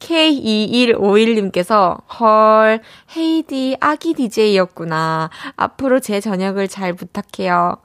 [0.00, 2.80] K2151님께서, 헐,
[3.16, 5.30] 헤이디 아기 DJ였구나.
[5.56, 7.76] 앞으로 제 저녁을 잘 부탁해요.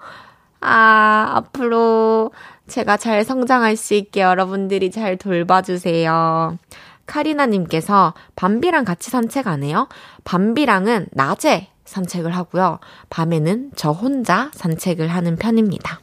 [0.59, 2.31] 아, 앞으로
[2.67, 6.57] 제가 잘 성장할 수 있게 여러분들이 잘 돌봐주세요.
[7.07, 9.87] 카리나님께서 밤비랑 같이 산책 안 해요?
[10.23, 12.79] 밤비랑은 낮에 산책을 하고요.
[13.09, 15.99] 밤에는 저 혼자 산책을 하는 편입니다.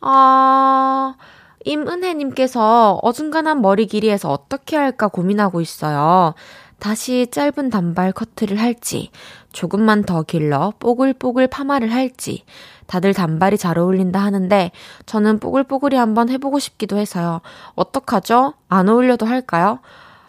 [0.00, 1.38] 아, 어...
[1.64, 6.34] 임은혜님께서 어중간한 머리 길이에서 어떻게 할까 고민하고 있어요.
[6.78, 9.10] 다시 짧은 단발 커트를 할지,
[9.52, 12.44] 조금만 더 길러 뽀글뽀글 파마를 할지,
[12.86, 14.70] 다들 단발이 잘 어울린다 하는데,
[15.06, 17.40] 저는 뽀글뽀글이 한번 해보고 싶기도 해서요.
[17.74, 18.54] 어떡하죠?
[18.68, 19.80] 안 어울려도 할까요?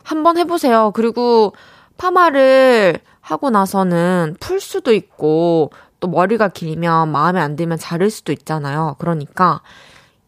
[0.03, 0.91] 한번 해보세요.
[0.93, 1.53] 그리고
[1.97, 8.95] 파마를 하고 나서는 풀 수도 있고, 또 머리가 길면 마음에 안 들면 자를 수도 있잖아요.
[8.99, 9.61] 그러니까,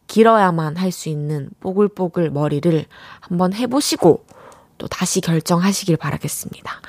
[0.07, 2.85] 길어야만 할 수 있는 뽀글뽀글 머리를
[3.21, 4.25] 한번 해보시고
[4.77, 6.81] 또 다시 결정하시길 바라겠습니다.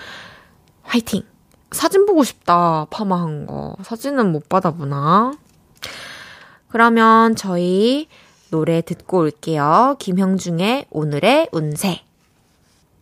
[0.83, 1.32] 화이팅!
[1.73, 3.77] 사진 보고 싶다, 파마한 거.
[3.83, 5.33] 사진은 못 받아보나?
[6.69, 8.09] 그러면 저희
[8.51, 9.97] 노래 듣고 올게요.
[9.99, 12.01] 김형중의 오늘의 운세.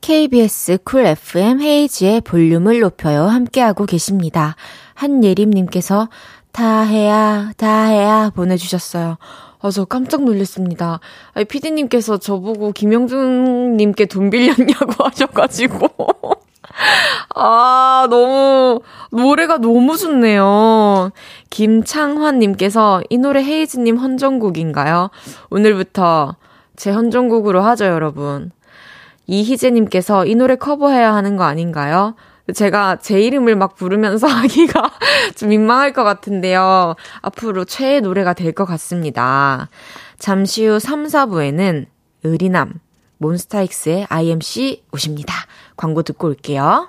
[0.01, 3.25] KBS 쿨 FM 헤이지의 볼륨을 높여요.
[3.25, 4.57] 함께하고 계십니다.
[4.95, 6.09] 한예림님께서
[6.53, 9.19] 다 해야, 다 해야 보내주셨어요.
[9.63, 11.01] 아, 저 깜짝 놀랐습니다.
[11.35, 15.89] 아니, 피디님께서 저보고 김영준님께 돈 빌렸냐고 하셔가지고.
[17.35, 21.11] 아, 너무, 노래가 너무 좋네요.
[21.51, 25.11] 김창환님께서 이 노래 헤이즈님 헌정곡인가요?
[25.51, 26.37] 오늘부터
[26.77, 28.51] 제 헌정곡으로 하죠, 여러분.
[29.27, 32.15] 이희재님께서 이 노래 커버해야 하는 거 아닌가요?
[32.55, 34.91] 제가 제 이름을 막 부르면서 하기가
[35.37, 36.97] 좀 민망할 것 같은데요.
[37.23, 39.69] 앞으로 최애 노래가 될 것 같습니다.
[40.19, 41.87] 잠시 후 3, 4부에는
[42.25, 42.75] 의리남,
[43.19, 45.35] 몬스타엑스의 IMC 오십니다.
[45.81, 46.89] 광고 듣고 올게요.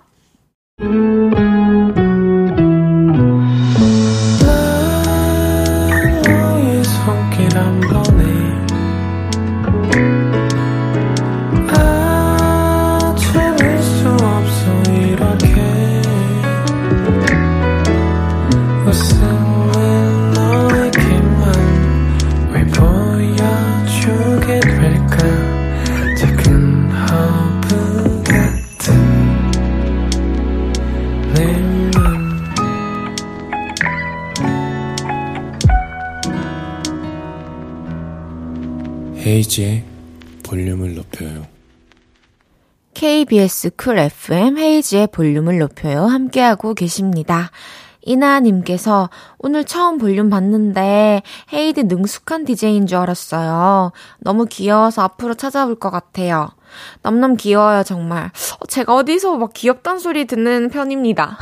[39.41, 39.83] 헤이즈의
[40.43, 41.47] 볼륨을 높여요.
[42.93, 46.05] KBS Cool FM 헤이즈의 볼륨을 높여요.
[46.05, 47.49] 함께하고 계십니다.
[48.01, 51.21] 이나님께서 오늘 처음 볼륨 봤는데
[51.53, 53.91] 헤이즈 능숙한 DJ인 줄 알았어요.
[54.19, 56.49] 너무 귀여워서 앞으로 찾아볼 것 같아요.
[57.03, 58.31] 넘넘 귀여워요, 정말.
[58.59, 61.37] 어, 제가 어디서 막 귀엽단 소리 듣는 편입니다.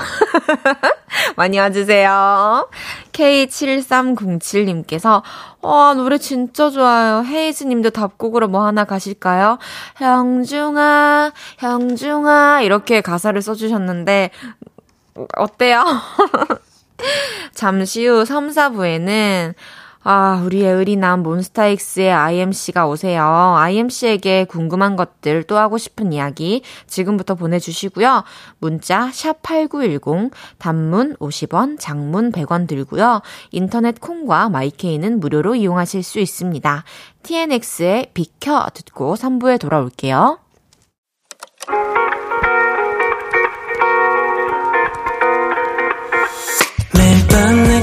[1.36, 2.70] 많이 와주세요.
[3.12, 5.22] K7307님께서,
[5.62, 7.24] 와, 노래 진짜 좋아요.
[7.26, 9.60] 헤이즈님도 답곡으로 뭐 하나 가실까요?
[9.98, 14.32] 형중아, 형중아, 이렇게 가사를 써주셨는데,
[15.36, 15.84] 어때요?
[17.54, 19.54] 잠시 후 3, 4부에는
[20.02, 23.24] 아, 우리의 의리남 몬스타엑스의 IMC가 오세요.
[23.58, 28.24] IMC에게 궁금한 것들 또 하고 싶은 이야기 지금부터 보내주시고요.
[28.60, 33.22] 문자 샵8910 단문 50원, 장문 100원 들고요.
[33.52, 36.84] 인터넷 콩과 마이케이는 무료로 이용하실 수 있습니다.
[37.24, 40.40] TNX의 비켜 듣고 3부에 돌아올게요.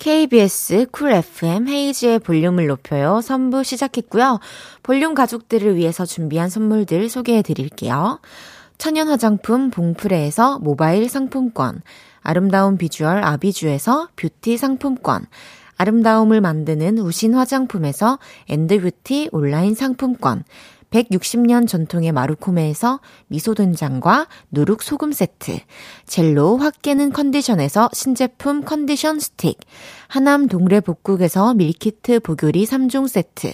[0.00, 3.20] KBS Cool FM 헤이즈의 볼륨을 높여요.
[3.22, 4.40] 3부 시작했고요.
[4.82, 8.18] 볼륨 가족들을 위해서 준비한 선물들 소개해 드릴게요.
[8.78, 11.82] 천연 화장품 봉프레에서 모바일 상품권,
[12.22, 15.26] 아름다운 비주얼 아비주에서 뷰티 상품권,
[15.76, 20.44] 아름다움을 만드는 우신 화장품에서 엔드뷰티 온라인 상품권,
[20.90, 25.58] 160년 전통의 마루코메에서 미소된장과 누룩 소금 세트,
[26.06, 29.58] 젤로 확 깨는 컨디션에서 신제품 컨디션 스틱,
[30.08, 33.52] 하남 동래 복국에서 밀키트 복요리 3종 세트,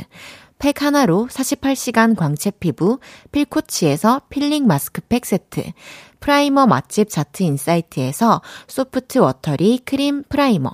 [0.59, 2.99] 팩 하나로 48시간 광채 피부
[3.31, 5.62] 필코치에서 필링 마스크팩 세트,
[6.21, 10.71] 프라이머 맛집 자트 인사이트에서 소프트 워터리 크림 프라이머,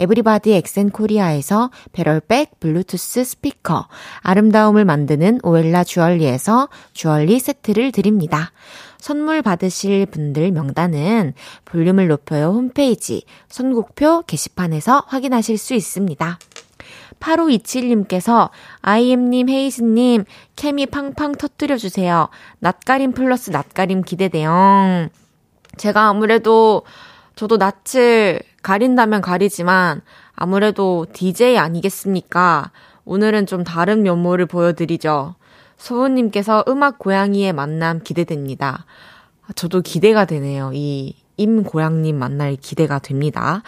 [0.00, 3.86] 에브리바디 엑센 코리아에서 배럴백 블루투스 스피커,
[4.20, 8.50] 아름다움을 만드는 오엘라 주얼리에서 주얼리 세트를 드립니다.
[8.98, 11.32] 선물 받으실 분들 명단은
[11.64, 16.38] 볼륨을 높여요 홈페이지 선곡표 게시판에서 확인하실 수 있습니다.
[17.20, 20.24] 8527님께서 아이엠님, 헤이즈님,
[20.56, 22.28] 케미 팡팡 터뜨려주세요.
[22.58, 25.08] 낯가림 플러스 낯가림 기대돼요.
[25.76, 26.82] 제가 아무래도
[27.36, 30.02] 저도 낯을 가린다면 가리지만
[30.34, 32.70] 아무래도 DJ 아니겠습니까?
[33.04, 35.34] 오늘은 좀 다른 면모를 보여드리죠.
[35.76, 38.84] 소우님께서 음악 고양이의 만남 기대됩니다.
[39.54, 40.70] 저도 기대가 되네요.
[40.74, 43.62] 이 임고양님 만날 기대가 됩니다.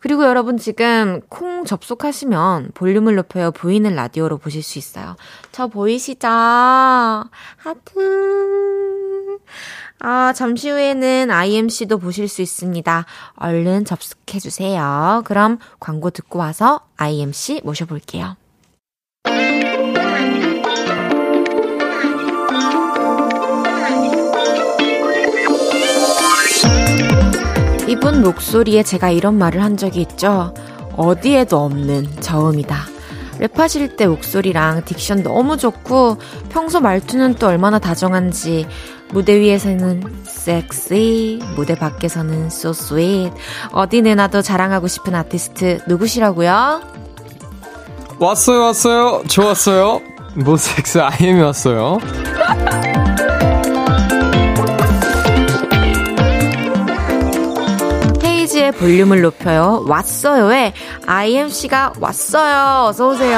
[0.00, 5.16] 그리고 여러분 지금 콩 접속하시면 볼륨을 높여요 보이는 라디오로 보실 수 있어요.
[5.50, 6.28] 저 보이시죠?
[6.28, 7.28] 하트.
[9.98, 13.06] 아, 잠시 후에는 IMC도 보실 수 있습니다.
[13.36, 15.22] 얼른 접속해주세요.
[15.24, 18.36] 그럼 광고 듣고 와서 IMC 모셔볼게요.
[27.86, 30.52] 이분 목소리에 제가 이런 말을 한 적이 있죠.
[30.96, 32.76] 어디에도 없는 저음이다.
[33.38, 36.16] 랩하실 때 목소리랑 딕션 너무 좋고
[36.48, 38.66] 평소 말투는 또 얼마나 다정한지
[39.10, 43.32] 무대 위에서는 섹시, 무대 밖에서는 so sweet.
[43.72, 46.80] 어디 내놔도 자랑하고 싶은 아티스트 누구시라고요?
[48.18, 49.22] 왔어요, 왔어요.
[49.28, 50.00] 좋았어요.
[50.34, 51.98] 모섹스 아이엠이 왔어요.
[58.66, 59.84] 홈페이지의 볼륨을 높여요.
[59.86, 60.72] 왔어요에
[61.06, 62.88] IMC가 왔어요.
[62.88, 63.36] 어서오세요.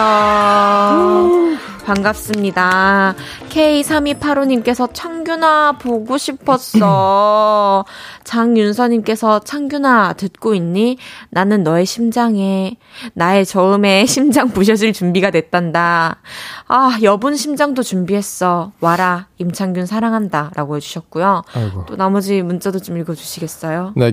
[1.88, 3.14] 반갑습니다.
[3.49, 7.87] K3285님께서 창균아 보고 싶었어.
[8.25, 10.99] 장윤서님께서 창균아 듣고 있니?
[11.31, 12.77] 나는 너의 심장에
[13.14, 16.21] 나의 저음에 심장 부셔질 준비가 됐단다.
[16.67, 18.73] 아 여분 심장도 준비했어.
[18.81, 21.43] 와라 임창균 사랑한다 라고 해주셨고요.
[21.55, 21.87] 아이고.
[21.87, 23.95] 또 나머지 문자도 좀 읽어주시겠어요?
[23.97, 24.12] 네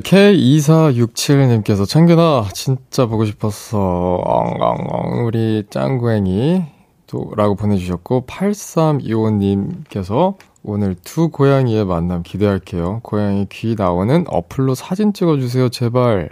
[1.07, 3.77] K2467님께서 창균아 진짜 보고 싶었어.
[3.77, 6.63] 엉엉엉 우리 짱구행이
[7.07, 13.01] 또 라고 보내주셨고 8325님께서 오늘 두 고양이의 만남 기대할게요.
[13.03, 16.29] 고양이 귀 나오는 어플로 사진 찍어주세요, 제발.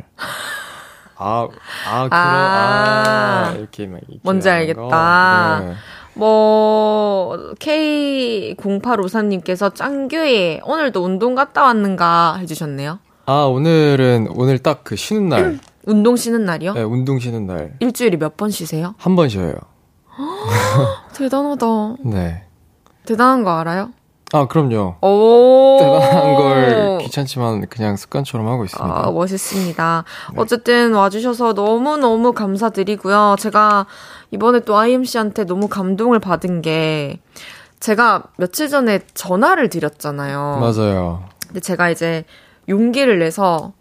[1.16, 1.48] 아,
[1.88, 4.00] 아, 그럼, 아, 아 이렇게 막.
[4.08, 5.60] 이렇게 뭔지 알겠다.
[5.60, 5.74] 네.
[6.16, 12.98] 뭐, K0853님께서 짱규이, 오늘도 운동 갔다 왔는가 해주셨네요.
[13.26, 15.60] 아, 오늘은, 오늘 딱 그 쉬는 날.
[15.86, 16.74] 운동 쉬는 날이요?
[16.74, 17.74] 네, 운동 쉬는 날.
[17.80, 18.96] 일주일에 몇 번 쉬세요?
[18.98, 19.54] 한 번 쉬어요.
[21.16, 21.66] 대단하다.
[22.06, 22.44] 네.
[23.06, 23.92] 대단한 거 알아요?
[24.34, 24.96] 아, 그럼요.
[25.02, 25.78] 오.
[25.80, 29.08] 대단한 걸 귀찮지만 그냥 습관처럼 하고 있습니다.
[29.08, 30.04] 아, 멋있습니다.
[30.32, 30.36] 네.
[30.38, 33.36] 어쨌든 와주셔서 너무너무 감사드리고요.
[33.40, 33.86] 제가
[34.32, 37.20] 이번에 또 IMC한테 너무 감동을 받은 게
[37.80, 40.58] 제가 며칠 전에 전화를 드렸잖아요.
[40.60, 41.24] 맞아요.
[41.48, 42.24] 근데 제가 이제
[42.70, 43.74] 용기를 내서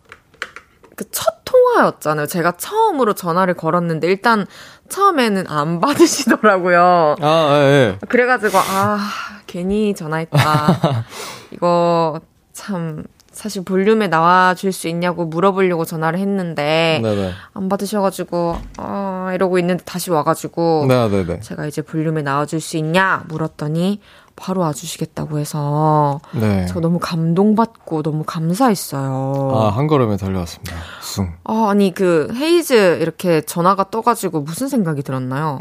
[0.97, 2.27] 그 첫 통화였잖아요.
[2.27, 4.47] 제가 처음으로 전화를 걸었는데 일단
[4.89, 7.17] 처음에는 안 받으시더라고요.
[7.21, 8.07] 아, 예, 예.
[8.09, 8.99] 그래가지고, 아,
[9.47, 10.39] 괜히 전화했다.
[11.53, 12.21] 이거
[12.55, 17.33] 참, 사실 볼륨에 나와줄 수 있냐고 물어보려고 전화를 했는데, 네네.
[17.55, 21.41] 안 받으셔가지고, 아, 이러고 있는데 다시 와가지고, 네네네.
[21.41, 23.25] 제가 이제 볼륨에 나와줄 수 있냐?
[23.29, 24.01] 물었더니,
[24.37, 26.67] 바로 와주시겠다고 해서 네.
[26.67, 29.51] 저 너무 감동받고 너무 감사했어요.
[29.55, 30.75] 아, 한 걸음에 달려왔습니다.
[31.01, 31.33] 숭.
[31.45, 35.61] 아, 아니 그 헤이즈 이렇게 전화가 떠가지고 무슨 생각이 들었나요?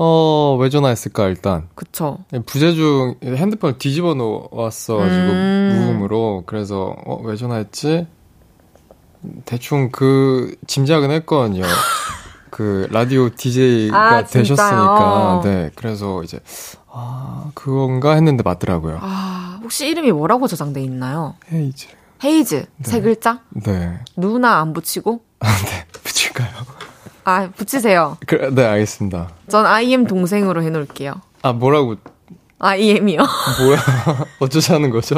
[0.00, 1.68] 어, 왜 전화했을까, 일단.
[1.74, 2.18] 그쵸.
[2.46, 5.72] 부재중 핸드폰을 뒤집어 놓았어가지고, 음.
[5.74, 6.44] 무음으로.
[6.46, 8.06] 그래서, 어, 왜 전화했지?
[9.44, 11.64] 대충 그, 짐작은 했거든요.
[12.50, 15.40] 그, 라디오 DJ가 아, 되셨으니까.
[15.42, 15.70] 네.
[15.74, 16.38] 그래서 이제,
[16.90, 18.98] 아, 그건가 했는데 맞더라고요.
[19.00, 21.34] 아, 혹시 이름이 뭐라고 저장돼 있나요?
[21.52, 21.88] 헤이즈.
[22.24, 22.66] 헤이즈.
[22.82, 23.40] 세 글자?
[23.50, 24.00] 네.
[24.16, 25.22] 누나 안 붙이고?
[25.40, 25.86] 네.
[26.02, 26.48] 붙일까요?
[27.24, 28.16] 아, 붙이세요.
[28.26, 29.28] 그, 네, 알겠습니다.
[29.48, 31.14] 전 IM 동생으로 해놓을게요.
[31.42, 31.96] 아, 뭐라고,
[32.60, 33.18] IM이요.
[33.18, 33.78] 뭐야.
[34.40, 35.16] 어쩌자는 거죠?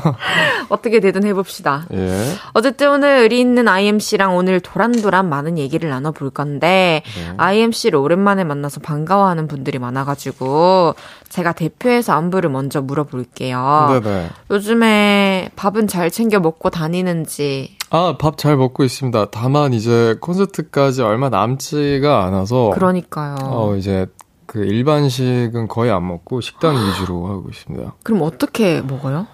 [0.68, 1.86] 어떻게 되든 해봅시다.
[1.92, 2.32] 예.
[2.52, 7.34] 어쨌든 오늘 의리 있는 IMC랑 오늘 도란도란 많은 얘기를 나눠볼 건데, 네.
[7.36, 10.94] IMC를 오랜만에 만나서 반가워하는 분들이 많아가지고,
[11.28, 14.00] 제가 대표해서 안부를 먼저 물어볼게요.
[14.02, 14.30] 네네.
[14.50, 19.26] 요즘에 밥은 잘 챙겨 먹고 다니는지, 아, 밥 잘 먹고 있습니다.
[19.30, 23.36] 다만 이제 콘서트까지 얼마 남지가 않아서 그러니까요.
[23.42, 24.06] 어, 이제
[24.54, 27.96] 그 일반식은 거의 안 먹고 식단 위주로 하고 있습니다.
[28.04, 29.26] 그럼 어떻게 먹어요?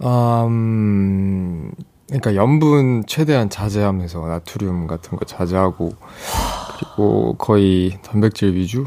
[0.00, 1.72] 아, 음,
[2.08, 5.94] 그러니까 염분 최대한 자제하면서 나트륨 같은 거 자제하고
[6.76, 8.84] 그리고 거의 단백질 위주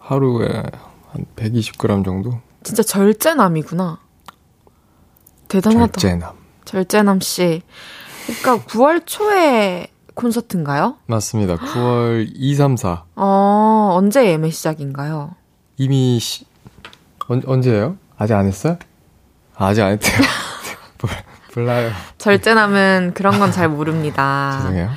[0.00, 4.00] 하루에 한 120g 정도 진짜 절제남이구나.
[5.46, 6.00] 대단하다.
[6.00, 6.34] 절제남.
[6.64, 7.62] 절제남 씨.
[8.26, 9.86] 그러니까 9월 초에
[10.22, 10.96] 콘서트인가요?
[11.06, 11.56] 맞습니다.
[11.56, 15.30] 9월 2, 3, 4 어, 언제 예매 시작인가요?
[15.76, 16.44] 이미 시,
[17.28, 17.96] 언, 언제예요?
[18.16, 18.76] 아직 안 했어요?
[19.56, 20.12] 아, 아직 안 했대요.
[21.00, 21.10] 몰-
[21.64, 21.90] 몰라요.
[22.18, 24.58] 절제남은 그런 건 잘 모릅니다.
[24.62, 24.90] 죄송해요.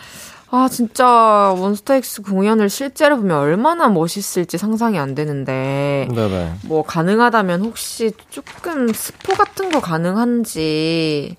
[0.54, 6.56] 아, 진짜 몬스타엑스 공연을 실제로 보면 얼마나 멋있을지 상상이 안 되는데 네네.
[6.66, 11.38] 뭐 가능하다면 혹시 조금 스포 같은 거 가능한지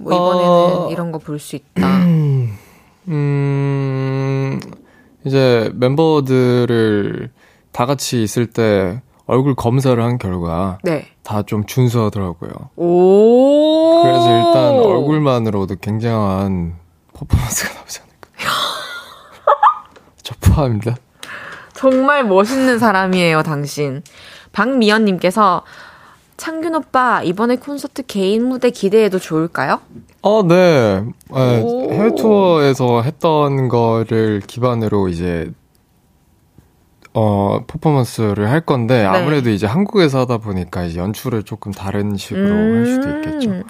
[0.00, 0.88] 뭐 이번에는 어.
[0.90, 1.80] 이런 거 볼 수 있다.
[3.08, 4.60] 음,
[5.24, 7.30] 이제 멤버들을
[7.72, 11.08] 다 같이 있을 때 얼굴 검사를 한 결과 네.
[11.22, 12.50] 다 좀 준수하더라고요.
[12.76, 14.02] 오.
[14.02, 16.74] 그래서 일단 얼굴만으로도 굉장한
[17.14, 18.28] 퍼포먼스가 나오지 않을까.
[20.22, 20.96] 저 포함입니다.
[21.72, 24.02] 정말 멋있는 사람이에요, 당신.
[24.52, 25.62] 박미연님께서
[26.36, 29.80] 창균 오빠 이번에 콘서트 개인 무대 기대해도 좋을까요?
[30.22, 31.02] 어, 네.
[31.30, 31.92] 네, 오.
[31.92, 35.52] 해외 투어에서 했던 거를 기반으로 이제
[37.16, 42.86] 어 퍼포먼스를 할 건데 아무래도 이제 한국에서 하다 보니까 이제 연출을 조금 다른 식으로 할
[42.86, 43.50] 수도 있겠죠.
[43.50, 43.62] 음.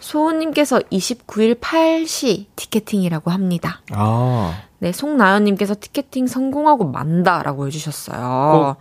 [0.00, 3.82] 소은님께서 29일 8시 티켓팅이라고 합니다.
[3.92, 8.76] 아, 네, 송나연님께서 티켓팅 성공하고 만다라고 해주셨어요.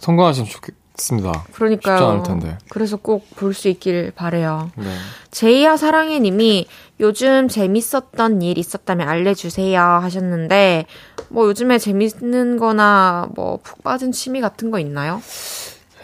[0.00, 1.44] 성공하시면 좋겠 습니다.
[1.52, 1.96] 그러니까요.
[1.96, 2.58] 쉽지 않을 텐데.
[2.68, 4.70] 그래서 꼭 볼 수 있길 바래요.
[4.76, 4.84] 네.
[5.32, 6.66] 제이야 사랑해님이
[7.00, 10.86] 요즘 재밌었던 일 있었다면 알려주세요 하셨는데
[11.30, 15.20] 뭐 요즘에 재밌는 거나 뭐 푹 빠진 취미 같은 거 있나요?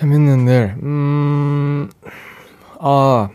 [0.01, 1.91] 재밌는 일, 음,
[2.81, 3.29] 아,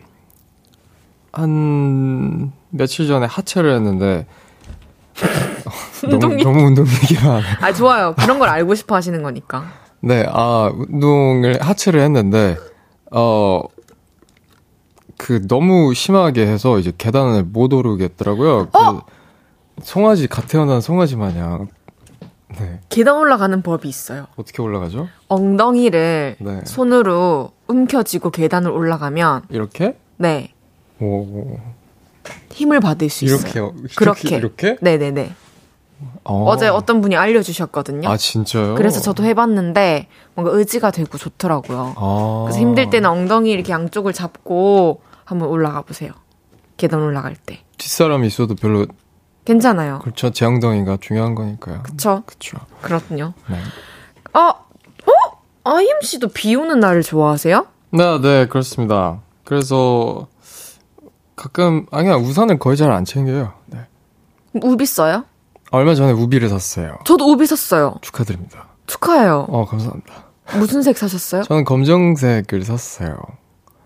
[1.31, 4.25] 한 며칠 전에 하체를 했는데
[6.09, 7.41] 너무, 너무 운동 얘기만.
[7.61, 8.13] 아 좋아요.
[8.17, 9.84] 그런 걸 알고 싶어 하시는 거니까.
[10.05, 12.57] 네, 아, 운동을 하체를 했는데,
[13.11, 13.63] 어,
[15.17, 18.69] 그 너무 심하게 해서 이제 계단을 못 오르겠더라고요.
[18.69, 21.69] 그 송아지, 갓 태어난 송아지 마냥.
[22.59, 22.79] 네.
[22.89, 24.27] 계단 올라가는 법이 있어요.
[24.35, 25.09] 어떻게 올라가죠?
[25.27, 26.61] 엉덩이를 네.
[26.65, 29.97] 손으로 움켜쥐고 계단을 올라가면 이렇게?
[30.17, 30.53] 네
[31.01, 31.59] 오,
[32.51, 33.39] 힘을 받을 수 있어요.
[33.39, 33.73] 이렇게요?
[33.79, 33.95] 이렇게?
[33.95, 34.35] 그렇게.
[34.37, 34.77] 이렇게?
[34.79, 35.35] 네네네.
[36.23, 36.45] 어.
[36.49, 36.57] 어.
[36.57, 38.09] 제 어떤 분이 알려주셨거든요.
[38.09, 38.75] 아, 진짜요?
[38.75, 41.93] 그래서 저도 해봤는데 뭔가 의지가 되고 좋더라고요.
[41.97, 42.43] 아.
[42.45, 46.11] 그래서 힘들 때는 엉덩이 이렇게 양쪽을 잡고 한번 올라가 보세요.
[46.77, 47.59] 계단 올라갈 때.
[47.77, 48.85] 뒷사람이 있어도 별로,
[49.45, 49.99] 괜찮아요.
[49.99, 50.31] 그렇죠.
[50.31, 51.83] 제 엉덩이가 중요한 거니까요.
[51.83, 52.23] 그쵸?
[52.25, 52.57] 그쵸.
[52.81, 53.33] 그렇군요.
[53.49, 53.57] 네.
[54.33, 55.37] 아, 어?
[55.63, 57.65] IMC도 비 오는 날을 좋아하세요?
[57.91, 59.21] 네, 네, 그렇습니다.
[59.45, 60.27] 그래서
[61.35, 63.53] 가끔, 아니, 그냥 우산을 거의 잘 안 챙겨요.
[63.67, 63.79] 네.
[64.53, 65.25] 우비 써요?
[65.75, 66.97] 얼마 전에 우비를 샀어요.
[67.05, 67.95] 저도 우비 샀어요.
[68.01, 68.67] 축하드립니다.
[68.87, 69.45] 축하해요.
[69.49, 70.25] 어, 감사합니다.
[70.57, 71.43] 무슨 색 사셨어요?
[71.43, 73.17] 저는 검정색을 샀어요.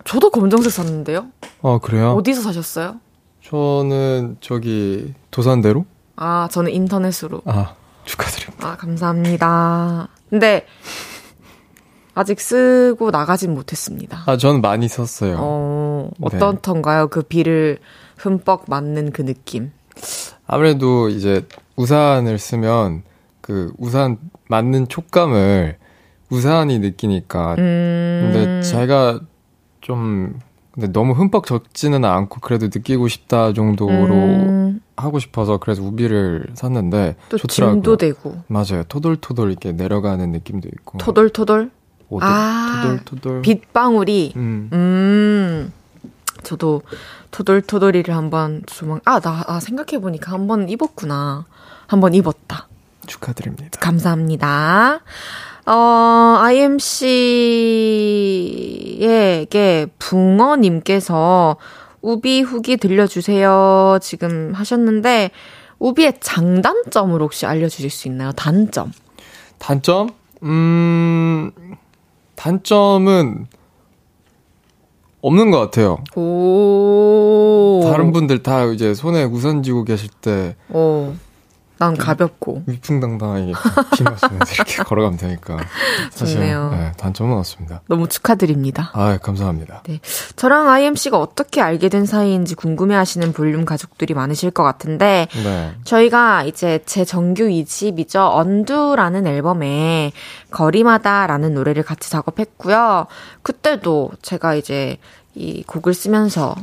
[0.04, 1.28] 저도 검정색 샀는데요.
[1.62, 2.12] 어, 그래요?
[2.14, 3.00] 어디서 사셨어요?
[3.44, 5.86] 저는 저기 도산대로?
[6.16, 7.42] 아, 저는 인터넷으로.
[7.46, 7.74] 아,
[8.06, 8.68] 축하드립니다.
[8.70, 10.10] 아, 감사합니다.
[10.30, 10.66] 근데
[12.14, 14.24] 아직 쓰고 나가진 못했습니다.
[14.28, 15.38] 아, 저는 많이 썼어요.
[15.40, 16.38] 어, 네.
[16.38, 17.08] 어떻던가요?
[17.08, 17.80] 그 비를
[18.18, 19.72] 흠뻑 맞는 그 느낌.
[20.52, 21.46] 아무래도 이제
[21.76, 23.04] 우산을 쓰면
[23.40, 25.78] 그 우산 맞는 촉감을
[26.32, 27.56] 우산이 느끼니까.
[27.60, 28.32] 음.
[28.34, 29.20] 근데 제가
[29.80, 30.40] 좀
[30.72, 37.16] 근데 너무 흠뻑 젖지는 않고 그래도 느끼고 싶다 정도로 음, 하고 싶어서 그래서 우비를 샀는데
[37.30, 37.76] 또 좋더라고요.
[37.76, 38.84] 짐도 되고 맞아요.
[38.88, 40.98] 토돌토돌 이렇게 내려가는 느낌도 있고.
[40.98, 41.70] 토돌토돌
[42.10, 43.42] 오돌, 아, 토돌토돌.
[43.44, 44.70] 빗방울이 음.
[44.74, 45.39] 음.
[46.44, 46.82] 저도
[47.32, 51.46] 토돌토돌이를 한번 조만 아나 아, 생각해 보니까 한번 입었구나.
[51.88, 52.68] 한번 입었다.
[53.08, 53.80] 축하드립니다.
[53.80, 55.02] 감사합니다.
[55.66, 56.38] 어,
[59.00, 61.58] IMC에게 붕어님께서
[62.02, 64.00] 우비 후기 들려주세요.
[64.02, 65.32] 지금 하셨는데,
[65.80, 68.32] 우비의 장단점을 혹시 알려주실 수 있나요?
[68.34, 68.92] 단점.
[69.58, 70.10] 단점?
[70.44, 71.52] 음,
[72.36, 73.48] 단점은
[75.22, 75.98] 없는 것 같아요.
[76.16, 77.82] 오.
[77.92, 81.14] 다른 분들 다 이제 손에 우산 쥐고 계실 때 오.
[81.80, 82.64] 난 가볍고.
[82.66, 83.54] 위풍당당하게
[83.96, 85.58] 비 마시면서 이렇게 걸어가면 되니까.
[86.12, 86.72] 사실 좋네요.
[86.72, 87.82] 네, 단점은 없습니다.
[87.88, 88.92] 너무 축하드립니다.
[88.94, 89.84] 아, 감사합니다.
[89.88, 90.02] 네.
[90.36, 95.72] 저랑 IMC가 어떻게 알게 된 사이인지 궁금해 하시는 볼륨 가족들이 많으실 것 같은데, 네.
[95.86, 98.30] 저희가 이제 제 정규 2집이죠.
[98.34, 100.12] 언두라는 앨범에
[100.52, 103.08] 거리마다라는 노래를 같이 작업했고요.
[103.42, 104.98] 그때도 제가 이제
[105.34, 106.56] 이 곡을 쓰면서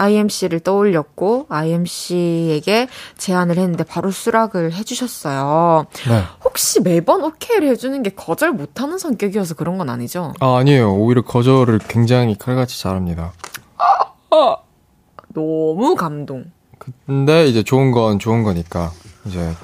[0.00, 2.88] IMC를 떠올렸고, IMC에게
[3.18, 5.86] 제안을 했는데 바로 수락을 해주셨어요.
[6.08, 6.22] 네.
[6.44, 10.32] 혹시 매번 오케이를 해주는 게 거절 못하는 성격이어서 그런 건 아니죠?
[10.40, 10.94] 아, 아니에요.
[10.94, 13.32] 오히려 거절을 굉장히 칼같이 잘합니다.
[15.32, 16.50] 너무 감동.
[17.06, 18.90] 근데 이제 좋은 건 좋은 거니까
[19.26, 19.54] 이제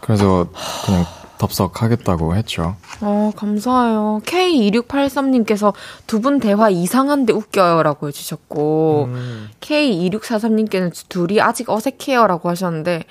[0.00, 0.46] 그래서
[0.84, 1.04] 그냥
[1.40, 2.76] 덥석하겠다고 했죠.
[3.00, 4.20] 어, 감사해요.
[4.26, 5.72] K2683님께서
[6.06, 9.48] 두 분 대화 이상한데 웃겨요라고 해주셨고, 음.
[9.60, 13.04] K2643님께는 둘이 아직 어색해요라고 하셨는데,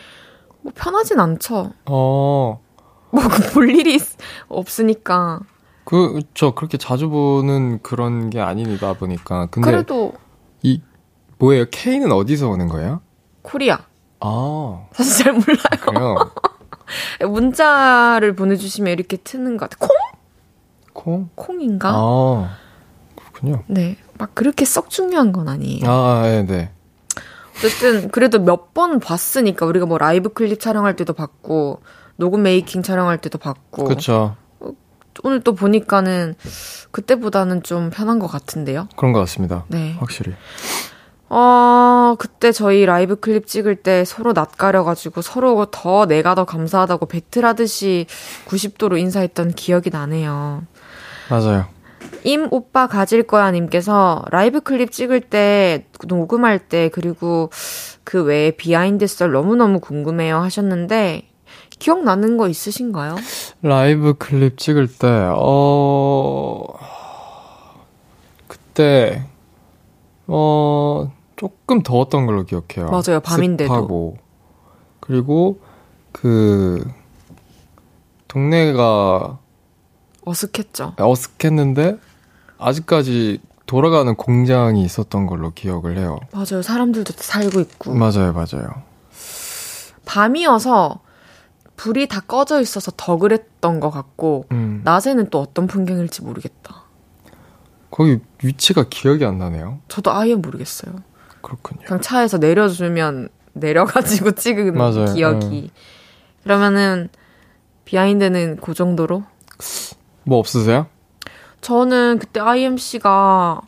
[0.61, 1.71] 뭐 편하진 않죠.
[1.87, 2.59] 어,
[3.11, 4.03] 뭐볼 일이 있-
[4.47, 5.39] 없으니까.
[5.85, 9.47] 그, 저 그렇게 자주 보는 그런 게 아니다 보니까.
[9.49, 10.13] 근데 그래도
[10.61, 10.81] 이,
[11.39, 11.65] 뭐예요?
[11.71, 13.01] K는 어디서 오는 거예요?
[13.41, 13.79] 코리아.
[14.19, 15.55] 아, 사실 잘 몰라요.
[15.81, 16.15] 그래요?
[17.27, 19.87] 문자를 보내주시면 이렇게 트는 것 같아요.
[19.87, 19.97] 콩?
[20.93, 21.29] 콩?
[21.35, 21.91] 콩인가?
[21.93, 22.57] 아,
[23.15, 23.63] 그렇군요.
[23.67, 23.97] 네.
[24.17, 25.89] 막 그렇게 썩 중요한 건 아니에요.
[25.89, 26.71] 아, 네, 네.
[27.57, 31.81] 어쨌든 그래도 몇 번 봤으니까 우리가 뭐 라이브 클립 촬영할 때도 봤고
[32.15, 34.35] 녹음 메이킹 촬영할 때도 봤고 그렇죠.
[35.23, 36.35] 오늘 또 보니까는
[36.91, 38.87] 그때보다는 좀 편한 것 같은데요.
[38.95, 39.65] 그런 것 같습니다.
[39.67, 39.95] 네.
[39.99, 40.33] 확실히.
[41.29, 48.07] 어 그때 저희 라이브 클립 찍을 때 서로 낯가려가지고 서로 더 내가 더 감사하다고 배틀하듯이
[48.47, 50.63] 90도로 인사했던 기억이 나네요.
[51.29, 51.67] 맞아요.
[52.23, 57.49] 임 오빠 가질 거야 님께서 라이브 클립 찍을 때 녹음할 때 그리고
[58.03, 61.29] 그 외에 behind 썰 너무너무 궁금해요 하셨는데
[61.79, 63.15] 기억나는 거 있으신가요?
[63.61, 66.65] 라이브 클립 찍을 때, 어,
[68.47, 69.23] 그때,
[70.27, 72.89] 어, 조금 더웠던 걸로 기억해요.
[72.91, 73.73] 맞아요, 밤인데도.
[73.73, 74.17] 습하고.
[74.99, 75.61] 그리고,
[76.11, 76.85] 그,
[78.27, 79.39] 동네가
[80.25, 80.95] 어색했죠.
[80.99, 81.97] 어색했는데,
[82.57, 86.19] 아직까지 돌아가는 공장이 있었던 걸로 기억을 해요.
[86.33, 86.61] 맞아요.
[86.61, 87.93] 사람들도 살고 있고.
[87.93, 88.83] 맞아요, 맞아요.
[90.05, 90.99] 밤이어서
[91.77, 96.83] 불이 다 꺼져 있어서 더 그랬던 것 같고 음, 낮에는 또 어떤 풍경일지 모르겠다.
[97.91, 99.79] 거기 위치가 기억이 안 나네요.
[99.87, 100.95] 저도 아예 모르겠어요.
[101.41, 101.81] 그렇군요.
[101.85, 105.13] 그냥 차에서 내려주면 내려가지고 찍은 맞아요.
[105.13, 105.71] 기억이.
[106.43, 107.09] 그러면은
[107.85, 109.23] behind는 그 정도로?
[110.23, 110.87] 뭐 없으세요?
[111.61, 113.61] 저는 그때 IM 씨가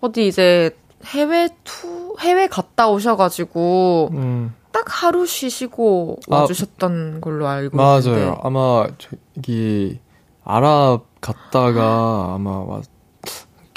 [0.00, 0.76] 어디 이제
[1.06, 4.54] 해외 투 해외 갔다 오셔가지고 음.
[4.70, 7.98] 딱 하루 쉬시고 아, 와주셨던 걸로 알고 맞아요.
[8.00, 9.98] 있는데 아마 저기
[10.44, 12.80] 아랍 갔다가 아마 와,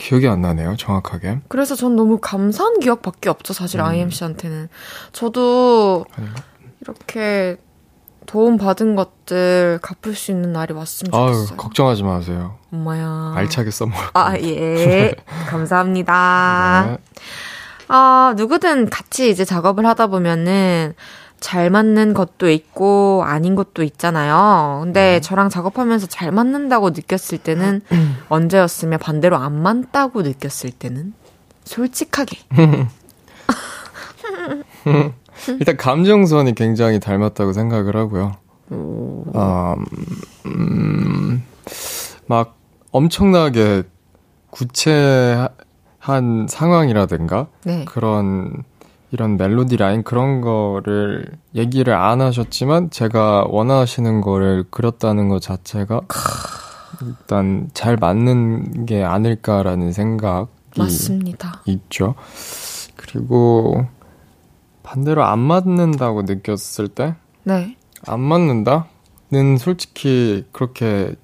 [0.02, 0.76] 기억이 안 나네요.
[0.78, 1.42] 정확하게.
[1.48, 3.86] 그래서 전 너무 감사한 기억밖에 없죠 사실 음.
[3.86, 4.68] IMC한테는
[5.12, 6.44] 저도 아닌가?
[6.82, 7.58] 이렇게
[8.26, 11.58] 도움 받은 것들 갚을 수 있는 날이 왔으면 아유, 좋겠어요.
[11.58, 12.58] 걱정하지 마세요.
[12.74, 13.34] 엄마야.
[13.36, 15.14] 알차게 써먹을 아, 예.
[15.50, 16.86] 감사합니다.
[16.88, 16.98] 네.
[17.88, 20.96] 아, 누구든 같이 이제 작업을 하다 보면은
[21.42, 24.82] 잘 맞는 것도 있고 아닌 것도 있잖아요.
[24.84, 27.82] 근데 저랑 작업하면서 잘 맞는다고 느꼈을 때는
[28.30, 31.14] 언제였으며 반대로 안 맞다고 느꼈을 때는
[31.66, 32.38] 솔직하게.
[35.60, 38.38] 일단 감정선이 굉장히 닮았다고 생각을 하고요.
[39.34, 39.76] 아,
[40.46, 41.44] 음,
[42.28, 42.56] 막
[42.92, 43.84] 엄청나게
[44.52, 45.50] 구체한
[46.48, 47.84] 상황이라든가 네.
[47.86, 48.64] 그런
[49.12, 56.02] 이런 멜로디 라인 그런 거를 얘기를 안 하셨지만 제가 원하시는 거를 그렸다는 것 자체가
[57.02, 60.48] 일단 잘 맞는 게 아닐까라는 생각이
[60.78, 61.62] 맞습니다.
[61.66, 62.16] 있죠.
[62.96, 63.86] 그리고
[64.84, 67.16] 반대로 안 맞는다고 느꼈을 때?
[67.44, 67.76] 네.
[68.08, 71.16] 안 맞는다는 솔직히 그렇게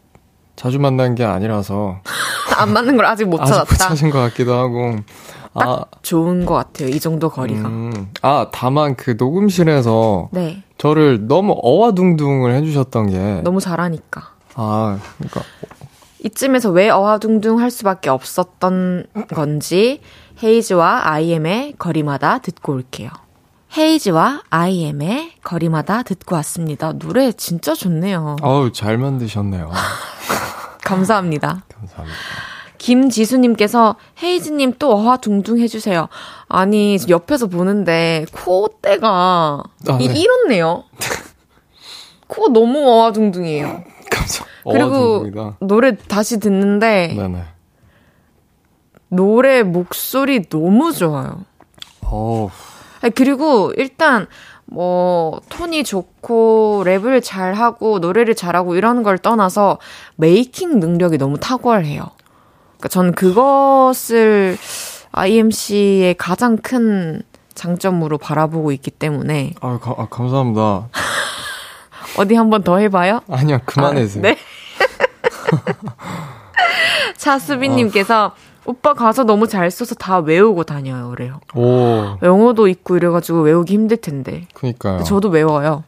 [0.57, 2.01] 자주 만난 게 아니라서.
[2.57, 3.71] 안 맞는 걸 아직 못 아직 찾았다.
[3.71, 4.95] 못 찾은 것 같기도 하고.
[5.63, 6.89] 아, 좋은 것 같아요.
[6.89, 7.67] 이 정도 거리가.
[7.67, 10.63] 음, 아, 다만 그 녹음실에서 네.
[10.77, 13.41] 저를 너무 어와둥둥을 해주셨던 게.
[13.43, 14.31] 너무 잘하니까.
[14.55, 15.41] 아, 그러니까.
[16.23, 20.01] 이쯤에서 왜 어화둥둥 할 수밖에 없었던 건지
[20.43, 23.09] 헤이즈와 IM의 거리마다 듣고 올게요.
[23.77, 26.93] 헤이즈와 IM의 거리마다 듣고 왔습니다.
[26.93, 28.37] 노래 진짜 좋네요.
[28.41, 29.71] 어우, 잘 만드셨네요.
[30.83, 31.63] 감사합니다.
[31.73, 32.17] 감사합니다.
[32.77, 36.07] 김지수님께서 헤이즈님 또 어화둥둥 해주세요.
[36.47, 40.19] 아니 옆에서 보는데 콧대가 아, 이, 네.
[40.19, 40.83] 이렇네요.
[42.27, 43.83] 코 너무 어화둥둥이에요.
[44.11, 44.45] 감사.
[44.69, 45.25] 그리고.
[45.59, 47.43] 노래 다시 듣는데 네네.
[49.09, 51.45] 노래 목소리 너무 좋아요.
[52.01, 52.49] 어
[53.15, 54.27] 그리고 일단
[54.65, 59.77] 뭐 톤이 좋고 랩을 잘하고 노래를 잘하고 이런 걸 떠나서
[60.17, 62.09] 메이킹 능력이 너무 탁월해요.
[62.77, 64.57] 그러니까 전 그것을
[65.11, 67.21] IMC의 가장 큰
[67.55, 70.89] 장점으로 바라보고 있기 때문에 아, 가- 아, 감사합니다.
[72.17, 73.21] 어디 한 번 더 해봐요.
[73.29, 74.23] 아니요, 그만해주세요.
[74.23, 74.37] 아, 네.
[77.17, 81.39] 차수빈님께서 오빠 가서 너무 잘 써서 다 외우고 다녀요, 그래요.
[81.55, 84.47] 오, 영어도 있고 이래가지고 외우기 힘들 텐데.
[84.53, 85.03] 그니까요.
[85.03, 85.83] 저도 외워요.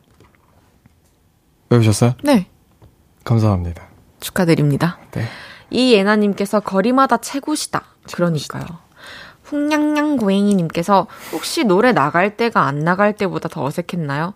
[1.70, 2.14] 외우셨어요?
[2.24, 2.48] 네.
[3.26, 3.84] 감사합니다.
[4.22, 4.98] 축하드립니다.
[5.12, 5.26] 네.
[5.70, 7.84] 이 예나님께서 거리마다 최고시다.
[8.14, 8.66] 그러니까요.
[9.44, 14.34] 훅냥냥 고행이님께서 혹시 노래 나갈 때가 안 나갈 때보다 더 어색했나요?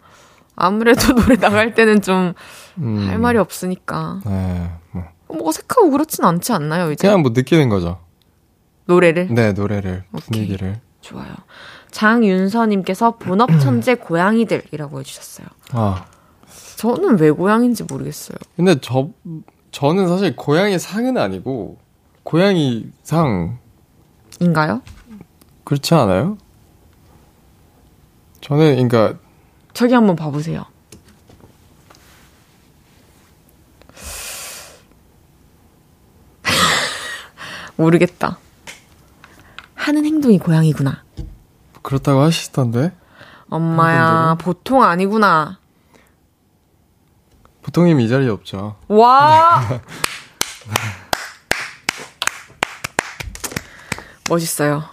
[0.56, 2.36] 아무래도 노래 나갈 때는 좀할
[2.80, 4.22] 음, 말이 없으니까.
[4.26, 5.04] 네, 뭐.
[5.28, 7.08] 뭐 어색하고 그렇진 않지 않나요, 이제?
[7.08, 8.00] 그냥 뭐 느끼는 거죠.
[8.86, 9.34] 노래를?
[9.34, 10.28] 네, 노래를, 오케이.
[10.30, 10.82] 분위기를.
[11.02, 11.34] 좋아요.
[11.92, 15.48] 장윤서님께서 본업 천재 고양이들이라고 해주셨어요.
[15.72, 16.06] 아,
[16.78, 18.38] 저는 왜 고양인지 모르겠어요.
[18.56, 19.10] 근데 저,
[19.74, 21.80] 저는 사실 고양이 상은 아니고,
[22.22, 23.58] 고양이 상,
[24.40, 24.84] 인가요?
[25.64, 26.38] 그렇지 않아요?
[28.40, 29.20] 저는, 그러니까,
[29.74, 30.64] 저기 한번 봐보세요.
[37.76, 38.38] 모르겠다.
[39.74, 41.04] 하는 행동이 고양이구나.
[41.82, 42.92] 그렇다고 하시던데?
[43.50, 45.58] 엄마야, 보통 아니구나.
[47.74, 48.76] 보통님 이 자리에 없죠.
[48.88, 49.62] 와!
[54.30, 54.84] 멋있어요.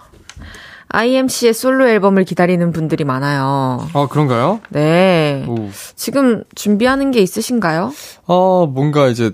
[0.89, 3.87] IMC의 솔로 앨범을 기다리는 분들이 많아요.
[3.93, 4.59] 아, 그런가요?
[4.69, 5.45] 네.
[5.47, 5.69] 오.
[5.95, 7.93] 지금 준비하는 게 있으신가요?
[8.25, 9.31] 어, 뭔가 이제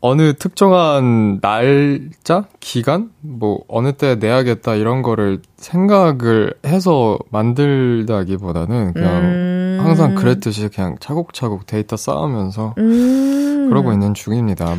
[0.00, 9.55] 어느 특정한 날짜, 기간, 뭐 어느 때 내야겠다 이런 거를 생각을 해서 만들다기보다는 그냥 음.
[9.86, 13.68] 항상 그랬듯이 그냥 차곡차곡 데이터 쌓으면서 음.
[13.68, 14.74] 그러고 있는 중입니다.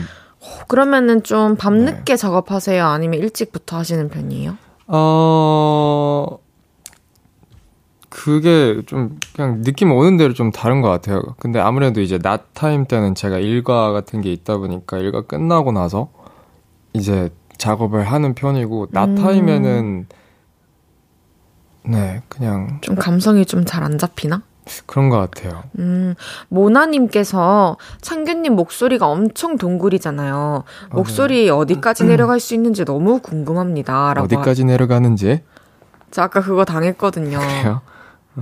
[0.68, 1.58] 그러면은 좀 네.
[1.58, 2.86] 밤늦게 작업하세요?
[2.86, 4.58] 아니면 일찍부터 하시는 편이에요?
[4.88, 6.38] 어,
[8.10, 11.22] 그게 좀 그냥 느낌 오는 대로 좀 다른 것 같아요.
[11.40, 16.10] 근데 아무래도 이제 낮 타임 때는 제가 일과 같은 게 있다 보니까 일과 끝나고 나서
[16.94, 19.16] 이제 작업을 하는 편이고 낮 음.
[19.16, 20.08] 타임에는
[21.86, 24.42] 네 그냥 좀 감성이 좀 잘 안 잡히나?
[24.86, 25.64] 그런 것 같아요.
[25.80, 26.16] 음,
[26.50, 30.64] 모나님께서 창균님 목소리가 엄청 동굴이잖아요.
[30.92, 34.14] 목소리 어디까지 내려갈 수 있는지 너무 궁금합니다.
[34.14, 34.26] 라고.
[34.26, 35.44] 어디까지 내려가는지
[36.12, 37.40] 저 아까 그거 당했거든요.
[37.40, 37.82] 그래요.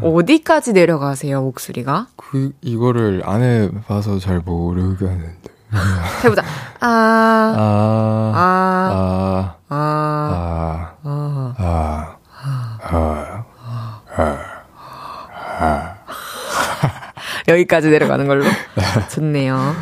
[0.01, 2.07] 어디까지 내려가세요, 목소리가?
[2.17, 5.49] 그 이거를 안 해봐서 잘 모르겠는데.
[6.23, 6.43] 해보자.
[6.81, 6.87] 아,
[7.57, 12.15] 아, 아, 아, 아, 아, 아.
[14.17, 14.35] 아,
[15.57, 15.94] 아,
[17.47, 18.43] 여기까지 내려가는 걸로.
[19.11, 19.73] 좋네요.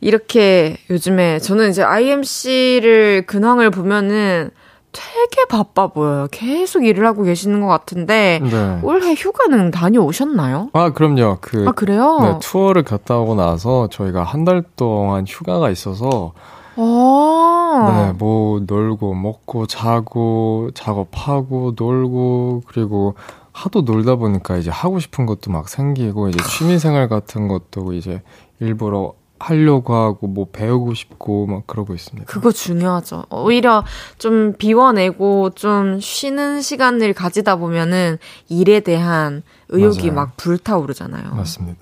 [0.00, 4.50] 이렇게 요즘에 저는 이제 IMC를 근황을 보면은
[4.90, 6.26] 되게 바빠 보여요.
[6.30, 8.78] 계속 일을 하고 계시는 것 같은데 네.
[8.82, 10.68] 올해 휴가는 다녀오셨나요?
[10.74, 11.38] 아, 그럼요.
[11.40, 12.18] 그, 아 그래요?
[12.20, 16.32] 네, 투어를 갔다 오고 나서 저희가 한 달 동안 휴가가 있어서,
[16.76, 23.14] 아, 네, 뭐, 놀고, 먹고, 자고, 작업하고, 놀고, 그리고
[23.52, 28.22] 하도 놀다 보니까 이제 하고 싶은 것도 막 생기고, 이제 취미 생활 같은 것도 이제
[28.60, 32.26] 일부러 하려고 하고, 뭐 배우고 싶고, 막 그러고 있습니다.
[32.26, 33.24] 그거 중요하죠.
[33.30, 33.84] 오히려
[34.18, 40.14] 좀 비워내고 좀 쉬는 시간을 가지다 보면은 일에 대한 의욕이 맞아요.
[40.14, 41.34] 막 불타오르잖아요.
[41.34, 41.80] 맞습니다.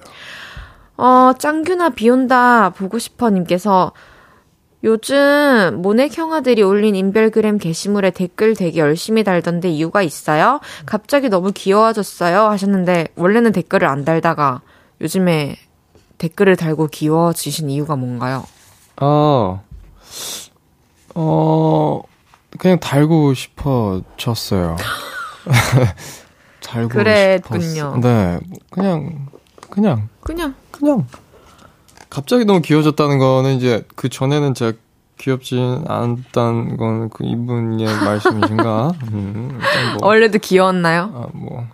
[0.96, 3.92] 어, 짱규나 비온다 보고 싶어 님께서
[4.82, 10.60] 요즘 모넥 형아들이 올린 인별그램 게시물에 댓글 되게 열심히 달던데 이유가 있어요?
[10.86, 14.62] 갑자기 너무 귀여워졌어요 하셨는데 원래는 댓글을 안 달다가
[15.00, 15.56] 요즘에
[16.18, 18.44] 댓글을 달고 귀여워지신 이유가 뭔가요?
[18.96, 19.60] 아,
[21.14, 22.02] 어,
[22.58, 24.76] 그냥 달고 싶어졌어요.
[26.62, 27.60] 달고 그랬군요.
[27.60, 27.96] 싶었어.
[28.00, 28.38] 네,
[28.70, 29.28] 그냥,
[29.70, 31.06] 그냥, 그냥 그냥.
[32.10, 34.76] 갑자기 너무 귀여워졌다는 거는 이제 그 전에는 제가
[35.18, 38.92] 귀엽진 않았다는 건 그 이분의 말씀이신가?
[39.12, 39.60] 음,
[39.98, 41.02] 뭐, 원래도 귀여웠나요?
[41.14, 41.66] 아, 뭐,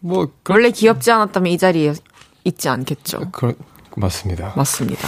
[0.00, 1.94] 뭐, 그, 원래 귀엽지 않았다면 이 자리에
[2.44, 3.20] 있지 않겠죠.
[3.32, 3.54] 그,
[3.96, 4.52] 맞습니다.
[4.56, 5.06] 맞습니다.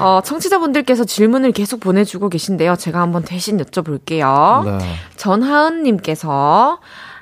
[0.00, 2.76] 어, 청취자분들께서 질문을 계속 보내주고 계신데요.
[2.76, 4.64] 제가 한번 대신 여쭤볼게요.
[4.78, 4.78] 네.
[5.16, 6.78] 전하은님께서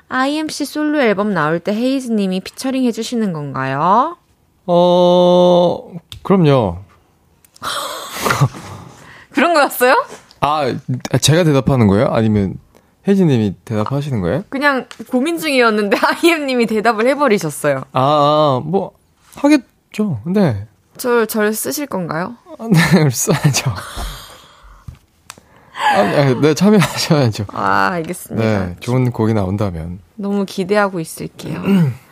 [0.09, 4.17] IMC 솔로 앨범 나올 때 헤이즈님이 피처링 해주시는 건가요?
[4.67, 5.91] 어,
[6.23, 6.77] 그럼요.
[9.31, 10.05] 그런 거였어요?
[10.39, 10.73] 아,
[11.21, 12.07] 제가 대답하는 거예요?
[12.11, 12.57] 아니면
[13.07, 14.43] 혜진님이 대답하시는 거예요?
[14.49, 17.83] 그냥 고민 중이었는데 IM님이 대답을 해버리셨어요.
[17.91, 18.91] 아, 아, 뭐,
[19.35, 20.21] 하겠죠.
[20.25, 20.67] 네.
[20.97, 22.35] 절, 절 쓰실 건가요?
[22.57, 23.71] 아, 네, 써야죠.
[25.77, 27.45] 아, 네, 네, 참여하셔야죠.
[27.53, 28.65] 아, 알겠습니다.
[28.65, 29.99] 네, 좋은 곡이 나온다면.
[30.15, 31.61] 너무 기대하고 있을게요.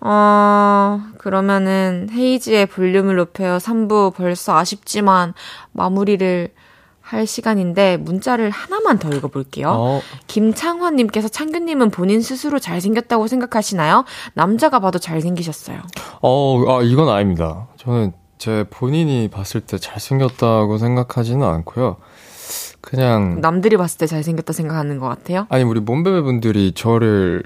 [0.00, 5.34] 어, 그러면은 헤이지의 볼륨을 높여요 3부 벌써 아쉽지만
[5.72, 6.50] 마무리를
[7.00, 9.70] 할 시간인데 문자를 하나만 더 읽어볼게요.
[9.70, 14.04] 어, 김창환님께서 창규님은 본인 스스로 잘생겼다고 생각하시나요?
[14.34, 15.80] 남자가 봐도 잘생기셨어요.
[16.20, 17.66] 어, 아, 이건 아닙니다.
[17.78, 21.96] 저는 제 본인이 봤을 때 잘생겼다고 생각하지는 않고요.
[22.82, 25.46] 그냥, 남들이 봤을 때 잘생겼다 생각하는 것 같아요.
[25.48, 27.42] 아니, 우리 몸베베 분들이 저를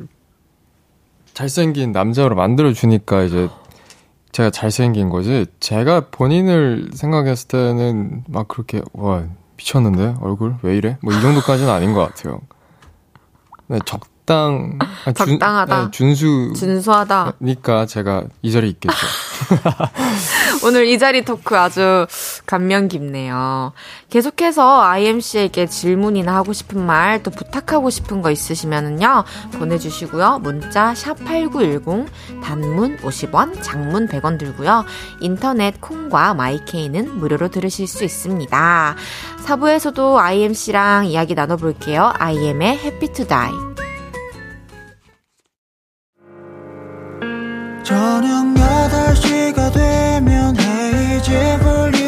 [1.34, 3.48] 잘생긴 남자로 만들어주니까 이제
[4.32, 5.46] 제가 잘생긴 거지.
[5.60, 9.24] 제가 본인을 생각했을 때는 막 그렇게, 와,
[9.56, 10.16] 미쳤는데?
[10.20, 10.56] 얼굴?
[10.62, 10.96] 왜 이래?
[11.02, 12.40] 뭐 이 정도까지는 아닌 것 같아요.
[13.68, 14.00] 네, 적
[14.32, 15.84] 당, 아, 준- 적당하다.
[15.84, 16.52] 네, 준수.
[16.56, 17.34] 준수하다.
[17.42, 18.96] 니까 제가 이 자리에 있겠죠.
[20.64, 22.06] 오늘 이 자리 토크 아주
[22.46, 23.72] 감명 깊네요.
[24.10, 29.24] 계속해서 IMC에게 질문이나 하고 싶은 말, 또 부탁하고 싶은 거 있으시면은요,
[29.58, 30.38] 보내주시고요.
[30.42, 32.06] 문자 샵 8910,
[32.42, 34.84] 단문 50원, 장문 100원 들고요.
[35.20, 38.94] 인터넷 콩과 마이케이는 무료로 들으실 수 있습니다.
[39.44, 42.12] 사부에서도 IMC랑 이야기 나눠볼게요.
[42.18, 43.81] IM의 Happy to Die.
[47.82, 52.01] 저녁 8시가 되면 헤이즈 볼륨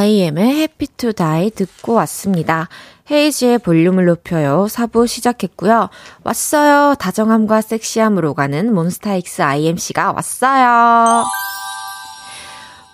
[0.00, 2.68] IM의 Happy to Die 듣고 왔습니다.
[3.10, 4.66] 헤이지의 볼륨을 높여요.
[4.66, 5.90] 4부 시작했고요.
[6.24, 6.94] 왔어요.
[6.94, 11.24] 다정함과 섹시함으로 가는 몬스타엑스 IMC가 왔어요.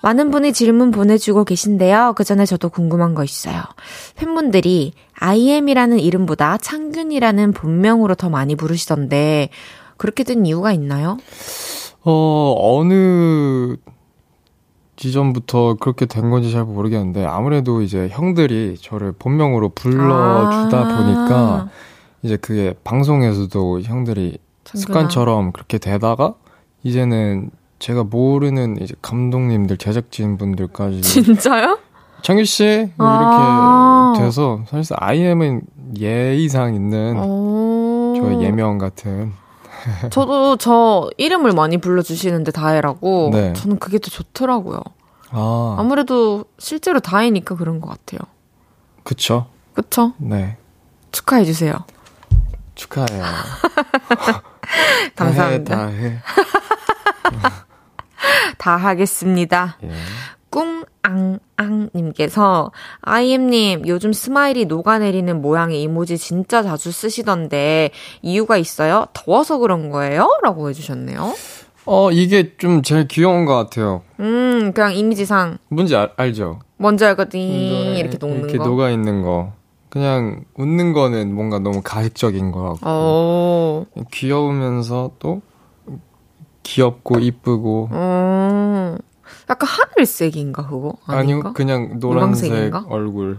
[0.02, 2.14] 많은 분이 질문 보내주고 계신데요.
[2.16, 3.62] 그 전에 저도 궁금한 거 있어요.
[4.16, 9.50] 팬분들이 IM이라는 이름보다 창균이라는 본명으로 더 많이 부르시던데,
[9.96, 11.18] 그렇게 된 이유가 있나요?
[12.02, 13.76] 어, 어느
[14.96, 20.96] 지점부터 그렇게 된 건지 잘 모르겠는데, 아무래도 이제 형들이 저를 본명으로 불러주다 아.
[20.96, 21.68] 보니까,
[22.22, 24.80] 이제 그게 방송에서도 형들이 창균아.
[24.80, 26.34] 습관처럼 그렇게 되다가,
[26.82, 31.78] 이제는 제가 모르는 이제 감독님들, 제작진 분들까지, 진짜요?
[32.22, 34.14] 창규 씨 이렇게 아.
[34.16, 35.62] 돼서 사실상 IM은
[35.98, 38.14] 예의상 있는 오.
[38.16, 39.32] 저 예명 같은
[40.10, 43.52] 저도 저 이름을 많이 불러주시는데 다혜라고 네.
[43.52, 44.80] 저는 그게 더 좋더라고요.
[45.30, 48.20] 아 아무래도 실제로 다혜니까 그런 것 같아요.
[49.02, 50.12] 그쵸 그쵸?
[50.18, 50.56] 네
[51.12, 51.74] 축하해 주세요.
[52.74, 53.24] 축하해요
[55.16, 55.76] 감사합니다.
[55.76, 56.18] 다 해,
[58.58, 59.78] 다 하겠습니다.
[59.82, 59.90] 예.
[61.56, 67.90] 꿍앙앙님께서 아이엠님 요즘 스마일이 녹아내리는 모양의 이모지 진짜 자주 쓰시던데
[68.22, 69.06] 이유가 있어요?
[69.12, 70.28] 더워서 그런 거예요?
[70.42, 71.34] 라고 해주셨네요.
[71.88, 77.38] 어 이게 좀 제일 귀여운 것 같아요 음 그냥 이미지상 뭔지 알, 알죠 뭔지 알거든
[77.38, 78.64] 이거에 이렇게 녹는 이렇게 거.
[78.66, 79.52] 녹아 있는 거
[79.88, 83.86] 그냥 웃는 거는 뭔가 너무 가식적인 것 같고 어.
[84.10, 85.42] 귀여우면서 또
[86.64, 88.98] 귀엽고 이쁘고 음,
[89.50, 90.94] 약간 하늘색인가 그거?
[91.06, 91.48] 아닌가?
[91.48, 92.86] 아니요, 그냥 노란색 노란색인가?
[92.88, 93.38] 얼굴.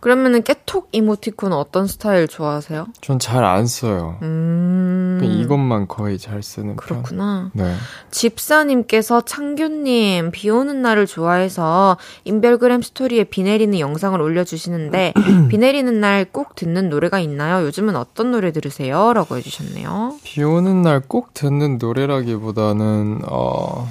[0.00, 2.88] 그러면은 깨톡 이모티콘 어떤 스타일 좋아하세요?
[3.00, 4.18] 전 잘 안 써요.
[4.20, 5.18] 음.
[5.22, 6.76] 이것만 거의 잘 쓰는 편.
[6.76, 7.50] 그렇구나.
[7.54, 7.74] 네.
[8.10, 15.14] 집사님께서 창규님 비 오는 날을 좋아해서 인별그램 스토리에 비 내리는 영상을 올려주시는데
[15.48, 17.64] 비 내리는 날 꼭 듣는 노래가 있나요?
[17.64, 19.12] 요즘은 어떤 노래 들으세요?
[19.14, 20.16] 라고 해주셨네요.
[20.22, 23.88] 비 오는 날 꼭 듣는 노래라기보다는 어,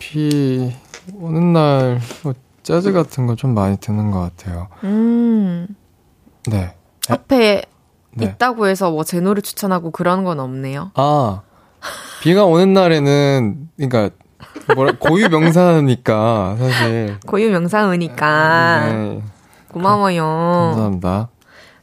[0.00, 0.72] 비
[1.14, 4.68] 오는 날 뭐 재즈 같은 거 좀 많이 듣는 것 같아요.
[4.84, 5.66] 음,
[6.46, 6.74] 네.
[7.08, 7.62] 앞에
[8.12, 8.24] 네.
[8.24, 10.90] 있다고 해서 뭐 제 노래 추천하고 그런 건 없네요.
[10.94, 11.42] 아
[12.22, 14.10] 비가 오는 날에는 그러니까
[14.74, 17.16] 뭐라 고유 명사니까 사실.
[17.26, 19.22] 고유 명사으니까 네.
[19.68, 20.22] 고마워요.
[20.24, 21.28] 감사합니다.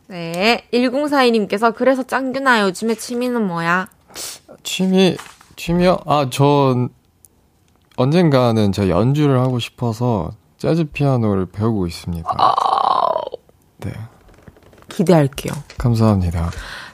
[0.09, 3.87] 네, 1042님께서 그래서 짱규나 요즘에 취미는 뭐야?
[4.63, 5.17] 취미
[5.57, 5.97] 취미요?
[6.05, 6.89] 아, 전
[7.97, 12.29] 언젠가는 제가 연주를 하고 싶어서 재즈 피아노를 배우고 있습니다.
[13.79, 13.91] 네.
[14.87, 15.53] 기대할게요.
[15.77, 16.49] 감사합니다.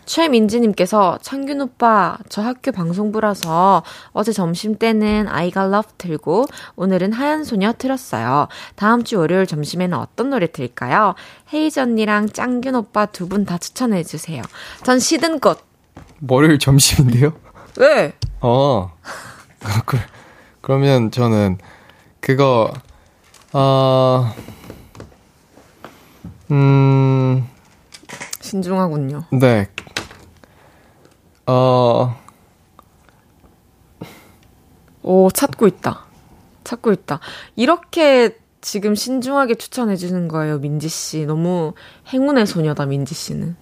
[0.06, 6.45] 최민지님께서 창균 오빠 저 학교 방송부라서 어제 점심 때는 I Got Love 틀고
[6.76, 8.49] 오늘은 하얀 소녀 틀었어요.
[8.76, 11.16] 다음 주 월요일 점심에는 어떤 노래 틀까요?
[11.54, 14.41] 헤이즈 언니랑 짱균 오빠 두 분 다 추천해 주세요.
[14.84, 15.60] 전 시든 꽃.
[16.30, 17.32] 월요일 점심인데요?
[17.78, 18.14] 왜?
[18.41, 18.91] 어.
[19.86, 19.97] 그,
[20.64, 21.57] 그러면 저는
[22.22, 22.72] 그거
[23.51, 24.34] 아
[26.51, 27.45] 음,
[28.39, 29.26] 신중하군요.
[29.34, 29.68] 네.
[31.47, 32.18] 어,
[35.01, 36.05] 오 찾고 있다.
[36.64, 37.20] 찾고 있다.
[37.57, 41.26] 이렇게 지금 신중하게 추천해 주는 거예요, 민지 씨.
[41.26, 41.74] 너무
[42.07, 43.57] 행운의 소녀다, 민지 씨는.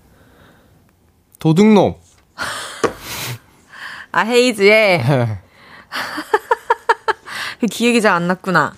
[1.40, 1.96] 도둑놈.
[4.12, 5.26] 아 헤이즈의 그
[7.68, 8.74] 기억이 잘 안 났구나.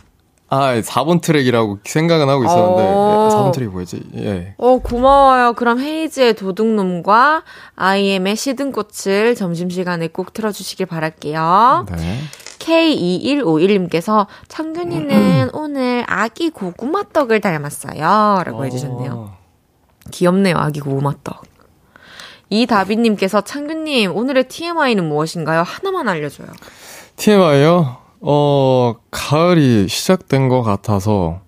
[0.49, 3.29] 아, 4번 트랙이라고 생각은 하고 있었는데, 어.
[3.31, 4.01] 4번 트랙이 뭐였지?
[4.17, 4.53] 예.
[4.57, 5.53] 어, 고마워요.
[5.53, 7.43] 그럼 헤이즈의 도둑놈과
[7.75, 11.87] IM의 시든꽃을 점심시간에 꼭 틀어주시길 바랄게요.
[11.97, 12.19] 네.
[12.59, 18.43] K2151님께서 창균이는 오늘 아기 고구마 떡을 닮았어요.
[18.45, 19.11] 라고 해주셨네요.
[19.11, 19.37] 어.
[20.11, 21.43] 귀엽네요, 아기 고구마 떡.
[22.49, 25.63] 이다비님께서 창균님, 오늘의 TMI는 무엇인가요?
[25.63, 26.47] 하나만 알려줘요.
[27.15, 28.02] TMI요?
[28.25, 31.41] 어, 가을이 시작된 것 같아서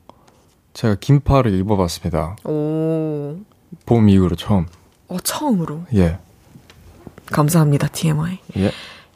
[0.73, 2.35] 제가 긴팔을 입어봤습니다.
[2.43, 3.37] 오,
[3.85, 4.65] 봄 이후로 처음.
[5.07, 5.83] 어, 처음으로.
[5.95, 6.19] 예.
[7.31, 8.39] 감사합니다, TMI.
[8.57, 8.71] 예.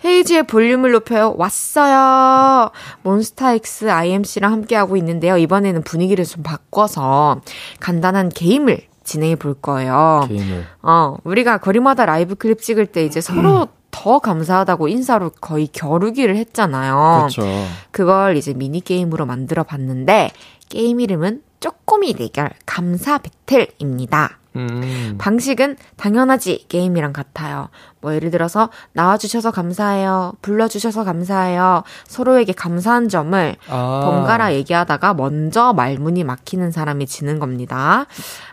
[0.05, 1.35] 헤이지의 볼륨을 높여요.
[1.37, 2.71] 왔어요.
[3.03, 5.37] 몬스타엑스 IMC랑 함께하고 있는데요.
[5.37, 7.41] 이번에는 분위기를 좀 바꿔서
[7.81, 10.25] 간단한 게임을 진행해 볼 거예요.
[10.29, 10.65] 게임을.
[10.83, 17.27] 어, 우리가 거리마다 라이브 클립 찍을 때 이제 서로 더 감사하다고 인사로 거의 겨루기를 했잖아요.
[17.29, 17.43] 그렇죠.
[17.91, 20.31] 그걸 이제 미니게임으로 만들어 봤는데,
[20.69, 24.38] 게임 이름은 쪼꼬미 대결 감사 배틀입니다.
[24.55, 25.15] 음.
[25.19, 27.69] 방식은 당연하지 게임이랑 같아요.
[28.01, 30.33] 뭐 예를 들어서 나와주셔서 감사해요.
[30.41, 31.83] 불러주셔서 감사해요.
[32.07, 34.01] 서로에게 감사한 점을 아.
[34.03, 38.05] 번갈아 얘기하다가 먼저 말문이 막히는 사람이 지는 겁니다.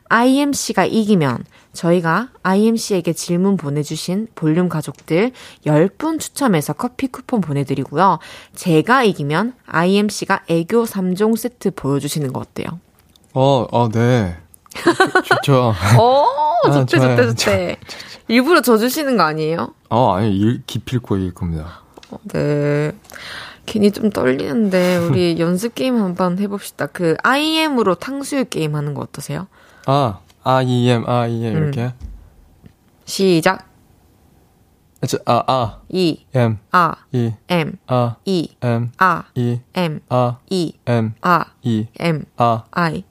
[0.09, 5.33] IMC가 이기면 저희가 IMC에게 질문 보내주신 볼륨 가족들
[5.65, 8.19] 10분 추첨해서 커피 쿠폰 보내드리고요.
[8.55, 12.81] 제가 이기면 IMC가 애교 3종 세트 보여주시는 거 어때요?
[13.35, 14.37] 어, 어, 네.
[15.25, 15.75] 좋죠.
[15.99, 16.27] 어,
[16.65, 16.99] 아, 좋대.
[16.99, 17.77] 좋대, 좋대.
[18.29, 19.75] 일부러 져주시는 거 아니에요?
[19.89, 21.83] 어, 아니, 일, 기필코 이길 겁니다.
[22.11, 22.93] 어, 네.
[23.67, 26.87] 괜히 좀 떨리는데, 우리 연습 게임 한번 해봅시다.
[26.87, 29.49] 그, IM으로 탕수육 게임 하는 거 어떠세요?
[29.87, 31.93] 아, IEM, IEM, 이렇게.
[33.05, 33.69] 시작.
[35.07, 40.37] 저, 아, 아, 이, M, 아, E, M, 아, 이, M, 아, E, M, 아,
[40.49, 42.65] 이, M, 아, E, M, 아.
[42.73, 43.05] I.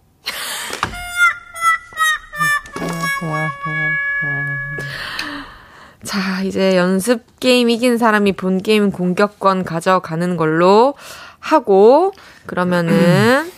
[6.03, 10.93] 자, 이제 연습 게임 이긴 사람이 본 게임 공격권 가져가는 걸로
[11.39, 12.11] 하고,
[12.45, 13.51] 그러면은,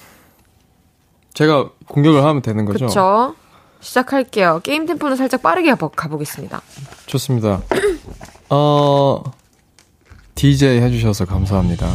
[1.34, 2.86] 제가 공격을 하면 되는 거죠?
[2.88, 3.36] 그쵸?
[3.82, 4.62] 시작할게요.
[4.64, 6.62] 게임 템포는 살짝 빠르게 가보- 가보겠습니다.
[7.06, 7.62] 좋습니다.
[8.50, 9.22] 어,
[10.36, 11.88] DJ 해주셔서 감사합니다.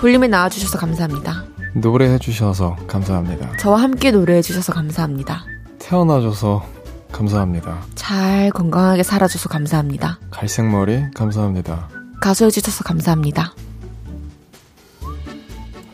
[0.00, 1.44] 볼륨에 나와주셔서 감사합니다.
[1.74, 3.56] 노래 해주셔서 감사합니다.
[3.58, 5.44] 저와 함께 노래해주셔서 감사합니다.
[5.78, 6.64] 태어나줘서
[7.12, 7.82] 감사합니다.
[7.94, 10.18] 잘 건강하게 살아줘서 감사합니다.
[10.30, 11.88] 갈색 머리 감사합니다.
[12.20, 13.54] 가수해 주셔서 감사합니다.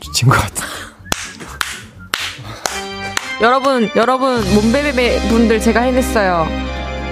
[0.00, 0.64] 지친 것 같아.
[3.40, 6.46] 여러분, 여러분, 몸베베 분들 제가 해냈어요.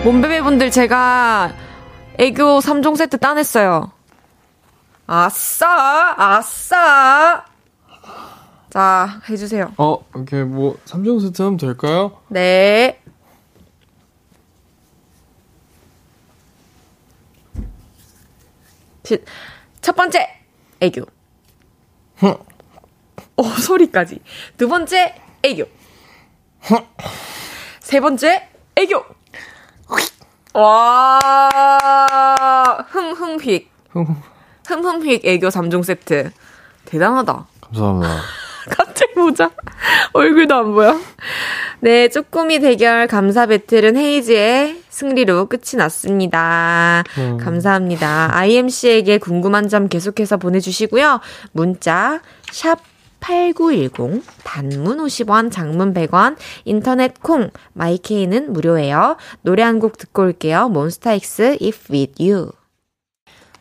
[0.05, 1.53] 몸베베 분들 제가
[2.19, 3.91] 애교 3종 세트 따냈어요.
[5.07, 6.15] 아싸!
[6.17, 7.45] 아싸!
[8.71, 9.73] 자, 해주세요.
[9.79, 12.13] 어, 이렇게 뭐, 3종 세트 하면 될까요?
[12.29, 13.01] 네.
[19.81, 20.29] 첫 번째,
[20.81, 21.03] 애교.
[23.37, 24.21] 오, 소리까지.
[24.57, 25.65] 두 번째, 애교.
[27.81, 29.05] 세 번째, 애교.
[30.55, 31.19] 와,
[32.89, 33.71] 흠흠휙.
[34.67, 36.31] 흠흠휙 애교 3종 세트.
[36.85, 37.47] 대단하다.
[37.61, 38.21] 감사합니다.
[38.71, 39.51] 갑자기 보자.
[40.14, 40.97] 얼굴도 안 보여.
[41.81, 47.05] 네, 쪼꼬미 대결 감사 배틀은 헤이즈의 승리로 끝이 났습니다.
[47.39, 48.31] 감사합니다.
[48.35, 51.21] IM 씨에게 궁금한 점 계속해서 보내주시고요.
[51.53, 52.79] 문자, 샵,
[53.21, 59.16] 8910, 단문 50원, 장문 100원, 인터넷 콩, 마이케이는 무료예요.
[59.43, 60.69] 노래 한 곡 듣고 올게요.
[60.69, 62.53] 몬스타엑스, If With You.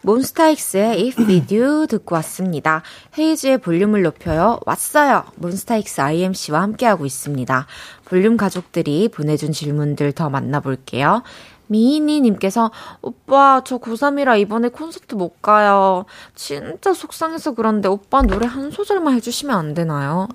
[0.08, 2.82] 몬스타엑스의 If With You 듣고 왔습니다.
[3.18, 4.58] 헤이즈의 볼륨을 높여요.
[4.66, 5.26] 왔어요.
[5.36, 7.68] 몬스타엑스 IM 씨와 함께하고 있습니다.
[8.06, 11.24] 볼륨 가족들이 보내준 질문들 더 만나볼게요.
[11.68, 16.06] 미희니님께서 오빠 저 고3이라 이번에 콘서트 못 가요.
[16.36, 20.30] 진짜 속상해서 그런데 오빠 노래 한 소절만 해주시면 안 되나요?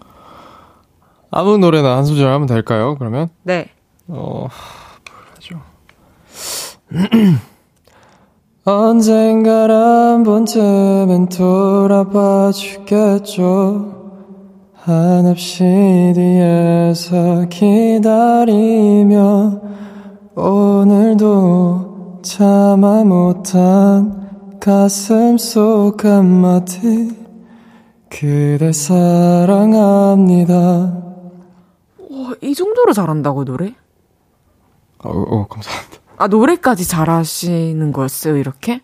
[1.31, 3.31] 아무 노래나 한 소절 하면 될까요, 그러면?
[3.43, 3.71] 네.
[4.07, 4.49] 어,
[5.37, 5.63] 하죠.
[8.65, 14.23] 언젠가 한 번쯤은 돌아봐 주겠죠.
[14.75, 19.61] 한없이 뒤에서 기다리며
[20.37, 27.11] 오늘도 참아 못한 가슴 속 한마디
[28.09, 30.55] 그대 사랑합니다.
[30.55, 31.03] 와,
[32.41, 33.75] 이 정도로 잘한다고 노래?
[35.03, 36.02] 어, 어 감사합니다.
[36.17, 38.81] 아, 노래까지 잘하시는 거였어요, 이렇게?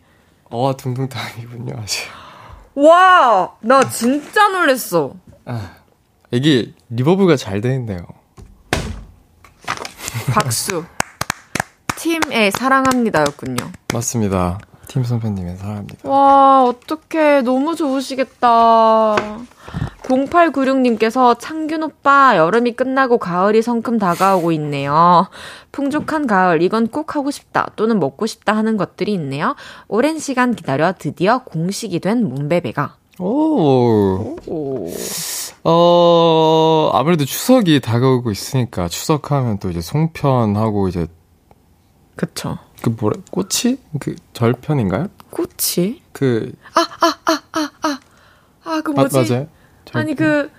[0.51, 2.05] 어, 둥둥탕이군요, 아직.
[2.75, 5.13] 와, 나 진짜 놀랬어.
[6.31, 8.07] 이게 리버브가 잘돼 있네요.
[10.33, 10.85] 박수.
[11.97, 13.73] 팀의 사랑합니다였군요.
[13.93, 14.59] 맞습니다.
[14.87, 16.09] 팀 선배님의 사랑합니다.
[16.09, 17.43] 와, 어떡해.
[17.43, 19.17] 너무 좋으시겠다.
[20.09, 25.29] 0896님께서 창균 오빠 여름이 끝나고 가을이 성큼 다가오고 있네요.
[25.73, 29.55] 풍족한 가을 이건 꼭 하고 싶다 또는 먹고 싶다 하는 것들이 있네요.
[29.87, 32.97] 오랜 시간 기다려 드디어 공식이 된 문베베가.
[33.21, 34.37] 오.
[34.47, 34.93] 오.
[35.65, 41.07] 어, 아무래도 추석이 다가오고 있으니까 추석하면 또 이제 송편하고 이제
[42.17, 42.59] 그쵸.
[42.83, 45.09] 그 뭐라 꽃이 그 절편인가요?
[45.31, 46.01] 꽃이?
[46.13, 46.53] 그
[48.65, 49.33] 아, 그 마- 뭐지?
[49.33, 49.47] 맞아요.
[49.95, 50.51] 아니 그,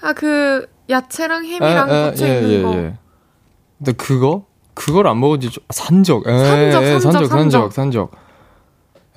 [0.00, 2.74] 아, 그, 야채랑 햄이랑 에, 에, 겹쳐 예, 있는 예, 거.
[2.74, 2.94] 예.
[3.78, 4.44] 근데 그거
[4.74, 6.26] 그걸 안 먹은 지 좀, 산적.
[6.26, 7.30] 에, 산적, 에, 산적, 산적, 산적.
[7.30, 8.10] 산적, 산적.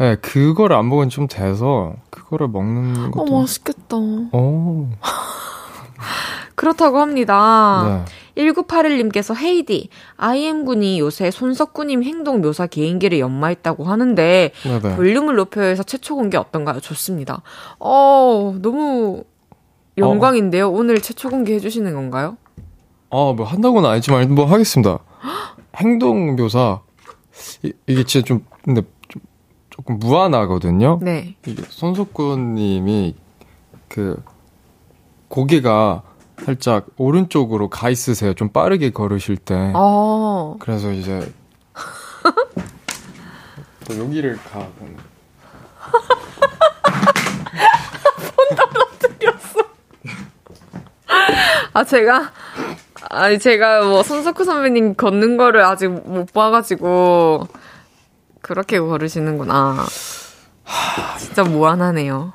[0.02, 3.40] 예, 그거를 안 먹은 지좀 돼서 그거를 먹는 어, 것도.
[3.40, 3.98] 맛있겠다.
[3.98, 4.88] 오.
[6.56, 8.06] 그렇다고 합니다.
[8.36, 8.44] 네.
[8.44, 14.96] 1981님께서 헤이디, IM군이 요새 손석구님 행동 묘사 개인기를 연마했다고 하는데, 네네.
[14.96, 16.80] 볼륨을 높여서 최초 공개 어떤가요?
[16.80, 17.42] 좋습니다.
[17.80, 19.24] 어, 너무
[20.02, 20.72] 영광인데요?
[20.72, 22.38] 오늘 최초 공개 해 주시는 건가요?
[23.10, 25.00] 어, 뭐 한다고는 아니지만 뭐 하겠습니다.
[25.78, 26.82] 행동 묘사
[27.64, 29.22] 이, 이게 진짜 좀 근데 좀
[29.70, 31.00] 조금 무한하거든요.
[31.02, 31.36] 네.
[31.46, 33.16] 이게 손석구님이
[33.88, 34.22] 그
[35.28, 36.04] 고개가
[36.44, 38.34] 살짝 오른쪽으로 가 있으세요.
[38.34, 39.72] 좀 빠르게 걸으실 때.
[39.76, 41.32] 어, 그래서 이제
[43.88, 44.68] 또 여기를 가.
[51.74, 52.32] 아, 제가,
[53.10, 57.48] 아니, 제가 뭐, 손석구 선배님 걷는 거를 아직 못 봐가지고,
[58.42, 59.86] 그렇게 걸으시는구나.
[61.20, 62.34] 진짜 무한하네요.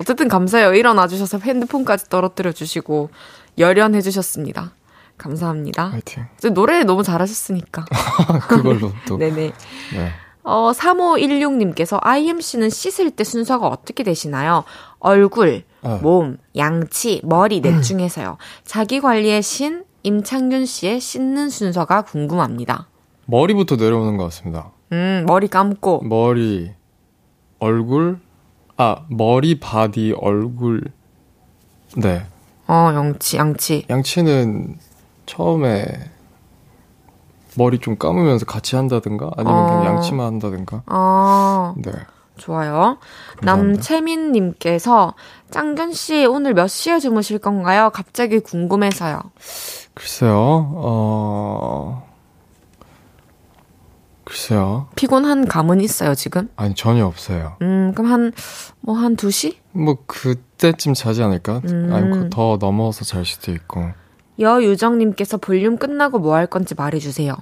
[0.00, 0.74] 어쨌든 감사해요.
[0.74, 3.10] 일어나 주셔서 핸드폰까지 떨어뜨려 주시고,
[3.58, 4.72] 열연해 주셨습니다.
[5.16, 5.86] 감사합니다.
[5.86, 6.26] 화이팅.
[6.36, 7.86] 이제 노래 너무 잘하셨으니까.
[8.48, 9.16] 그걸로 또.
[9.18, 9.52] 네네.
[9.94, 10.12] 네.
[10.46, 14.62] 어, 3516님께서 IMC는 씻을 때 순서가 어떻게 되시나요?
[15.00, 15.98] 얼굴, 네.
[16.00, 18.38] 몸, 양치, 머리 넷 중에서요.
[18.64, 22.86] 자기 관리의 신, 임창균 씨의 씻는 순서가 궁금합니다.
[23.26, 24.70] 머리부터 내려오는 것 같습니다.
[24.92, 26.02] 음, 머리 감고.
[26.04, 26.70] 머리,
[27.58, 28.20] 얼굴,
[28.76, 30.84] 아, 머리, 바디, 얼굴.
[31.96, 32.24] 네.
[32.68, 33.84] 어, 양치, 양치.
[33.90, 34.78] 양치는
[35.26, 35.82] 처음에
[37.56, 39.66] 머리 좀 감으면서 같이 한다든가 아니면 어.
[39.66, 40.82] 그냥 양치만 한다든가.
[40.86, 41.92] 어, 네.
[42.36, 42.98] 좋아요.
[43.38, 43.46] 감사합니다.
[43.46, 45.14] 남채민 님께서
[45.50, 47.90] 짱균 씨 오늘 몇 시에 주무실 건가요?
[47.94, 49.20] 갑자기 궁금해서요.
[49.94, 50.34] 글쎄요,
[50.74, 52.06] 어,
[54.24, 54.88] 글쎄요.
[54.96, 56.50] 피곤한 감은 있어요, 지금?
[56.56, 57.56] 아니, 전혀 없어요.
[57.62, 58.32] 음, 그럼 한,
[58.80, 59.56] 뭐, 한 2시?
[59.72, 61.60] 뭐, 그, 그때쯤 자지 않을까?
[61.68, 61.90] 음.
[61.92, 63.90] 아니면 더 넘어서 잘 수도 있고.
[64.38, 67.34] 여유정님께서 볼륨 끝나고 뭐 할 건지 말해주세요.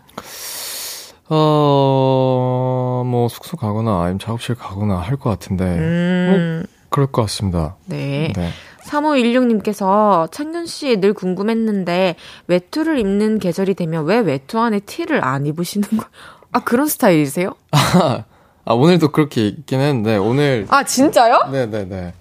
[1.29, 5.65] 어, 뭐, 숙소 가거나 아니면 작업실 가거나 할 것 같은데.
[5.65, 7.77] 음, 그럴 것 같습니다.
[7.87, 8.33] 네.
[8.37, 8.51] 네.
[8.85, 12.17] 3516님께서 창균 씨 늘 궁금했는데
[12.49, 16.05] 외투를 입는 계절이 되면 왜 외투 안에 티를 안 입으시는 거?
[16.53, 17.55] 아, 그런 스타일이세요?
[17.73, 20.67] 아, 오늘도 그렇게 있긴 했는데, 오늘.
[20.69, 21.49] 아, 진짜요?
[21.51, 22.13] 네네네.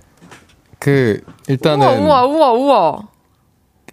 [0.79, 1.85] 그, 일단은.
[2.03, 2.99] 우와, 우와, 우와, 우와.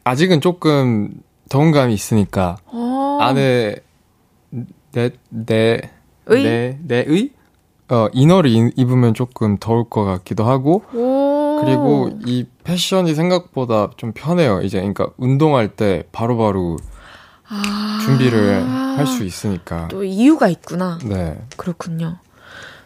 [0.05, 1.11] 아직은 조금
[1.49, 2.57] 더운 감이 있으니까.
[2.67, 3.19] 어.
[3.21, 3.77] 안에,
[4.93, 5.81] 내, 내,
[6.27, 6.43] 의?
[6.43, 7.31] 내, 내의?
[7.89, 10.85] 어, 이너를 이- 입으면 조금 더울 것 같기도 하고.
[10.95, 11.61] 오.
[11.65, 14.61] 그리고 이 패션이 생각보다 좀 편해요.
[14.63, 16.77] 이제, 그러니까 운동할 때 바로 바로
[17.49, 17.99] 아.
[18.05, 18.65] 준비를
[18.97, 19.89] 할 수 있으니까.
[19.89, 20.99] 또 이유가 있구나.
[21.05, 21.37] 네.
[21.57, 22.19] 그렇군요.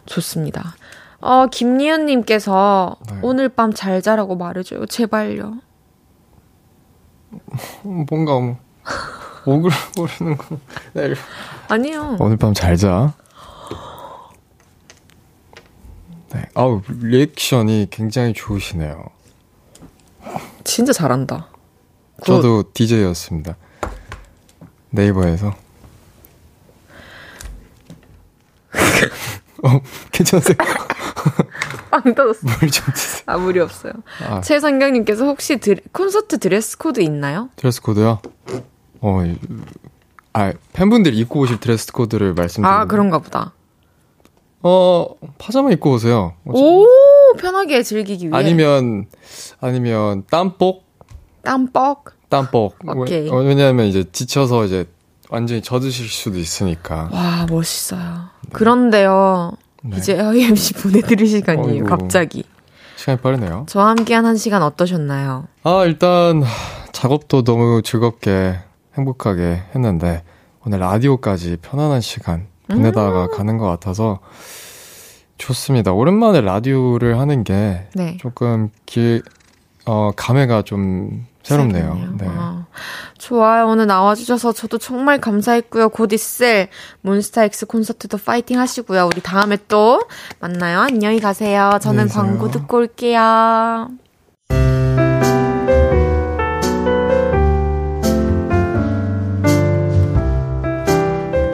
[0.05, 0.75] 좋습니다.
[1.21, 3.15] 어, 김리현님께서 네.
[3.21, 4.85] 오늘 밤 잘 자라고 말해줘요.
[4.87, 5.57] 제발요.
[7.83, 8.57] 뭔가 뭐,
[9.45, 10.57] 오글거리는 거.
[10.93, 11.13] 네.
[11.67, 12.17] 아니요.
[12.19, 13.13] 오늘 밤 잘 자.
[16.33, 16.43] 네.
[16.53, 19.05] 아우, 리액션이 굉장히 좋으시네요.
[20.63, 21.47] 진짜 잘한다.
[22.17, 22.25] good.
[22.25, 23.55] 저도 DJ였습니다.
[24.89, 25.53] 네이버에서.
[29.63, 29.79] 어,
[30.11, 30.57] 괜찮으세요?
[32.03, 32.39] 빵 터졌어.
[32.43, 33.23] 물좀 드세요.
[33.27, 33.93] 아, 무리 없어요.
[34.27, 37.49] 아, 최상경님께서 혹시 드레, 콘서트 드레스 코드 있나요?
[37.55, 38.19] 드레스 코드요?
[39.01, 39.37] 어, 이-
[40.33, 42.71] 아, 팬분들이 입고 오실 드레스 코드를 말씀드리면.
[42.81, 43.53] 아, 그런가 보다.
[44.61, 45.05] 어,
[45.37, 46.33] 파자마 입고 오세요.
[46.45, 46.85] 오,
[47.37, 48.35] 편하게 즐기기 위해.
[48.37, 49.05] 아니면,
[49.61, 50.83] 아니면, 땀복?
[51.43, 52.03] 땀뻑.
[52.29, 52.75] 땀복.
[52.87, 53.29] 오케이.
[53.29, 54.87] 왜- 왜냐하면 이제 지쳐서 이제
[55.29, 57.09] 완전히 젖으실 수도 있으니까.
[57.13, 58.25] 와, 멋있어요.
[58.51, 59.53] 그런데요.
[59.85, 59.97] 네.
[59.97, 61.73] 이제 AMC 보내드릴 시간이에요.
[61.83, 61.85] 어이구.
[61.87, 62.43] 갑자기.
[62.97, 63.65] 시간이 빠르네요.
[63.67, 65.45] 저와 함께한 한 시간 어떠셨나요?
[65.63, 66.43] 아, 일단,
[66.91, 68.57] 작업도 너무 즐겁게,
[68.97, 70.23] 행복하게 했는데,
[70.65, 74.19] 오늘 라디오까지 편안한 시간 보내다가 가는 것 같아서,
[75.37, 75.91] 좋습니다.
[75.91, 78.17] 오랜만에 라디오를 하는 게 네.
[78.19, 79.21] 조금 길,
[79.85, 82.15] 어, 감회가 좀 새롭네요.
[82.17, 82.25] 네.
[82.27, 82.65] 아,
[83.19, 83.67] 좋아요.
[83.67, 85.89] 오늘 나와주셔서 저도 정말 감사했고요.
[85.89, 86.69] 곧 있을
[87.01, 89.05] 몬스타엑스 콘서트도 파이팅 하시고요.
[89.05, 90.01] 우리 다음에 또
[90.39, 90.79] 만나요.
[90.79, 91.77] 안녕히 가세요.
[91.81, 92.13] 저는 안녕히.
[92.13, 93.89] 광고 듣고 올게요.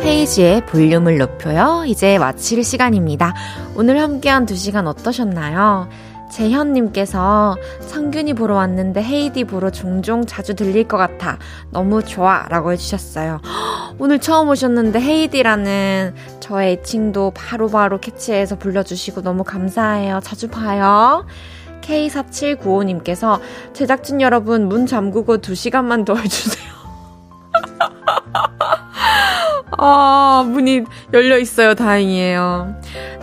[0.03, 1.83] 헤이지의 볼륨을 높여요.
[1.85, 3.33] 이제 마칠 시간입니다.
[3.75, 5.89] 오늘 함께한 두 시간 어떠셨나요?
[6.32, 11.38] 재현님께서 상균이 보러 왔는데 헤이디 보러 종종 자주 들릴 것 같아.
[11.69, 12.47] 너무 좋아.
[12.49, 13.41] 라고 해주셨어요.
[13.43, 20.19] 헉, 오늘 처음 오셨는데 헤이디라는 저의 애칭도 바로 바로 캐치해서 불러주시고 너무 감사해요.
[20.23, 21.25] 자주 봐요.
[21.82, 23.39] K4795님께서
[23.73, 26.71] 제작진 여러분 문 잠그고 2시간만 더 해주세요.
[29.78, 31.76] 아, 문이 열려 있어요.
[31.76, 32.76] 다행이에요.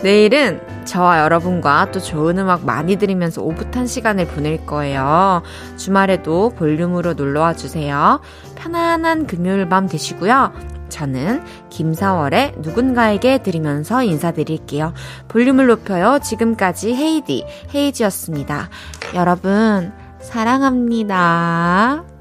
[0.02, 5.42] 내일은 저와 여러분과 또 좋은 음악 많이 들으면서 오붓한 시간을 보낼 거예요.
[5.76, 8.20] 주말에도 볼륨으로 놀러와 주세요.
[8.56, 10.52] 편안한 금요일 밤 되시고요.
[10.88, 14.94] 저는 김사월의 누군가에게 드리면서 인사드릴게요.
[15.28, 16.18] 볼륨을 높여요.
[16.22, 17.44] 지금까지 헤이디,
[17.74, 18.70] 헤이지였습니다.
[19.14, 22.17] 여러분, 사랑합니다.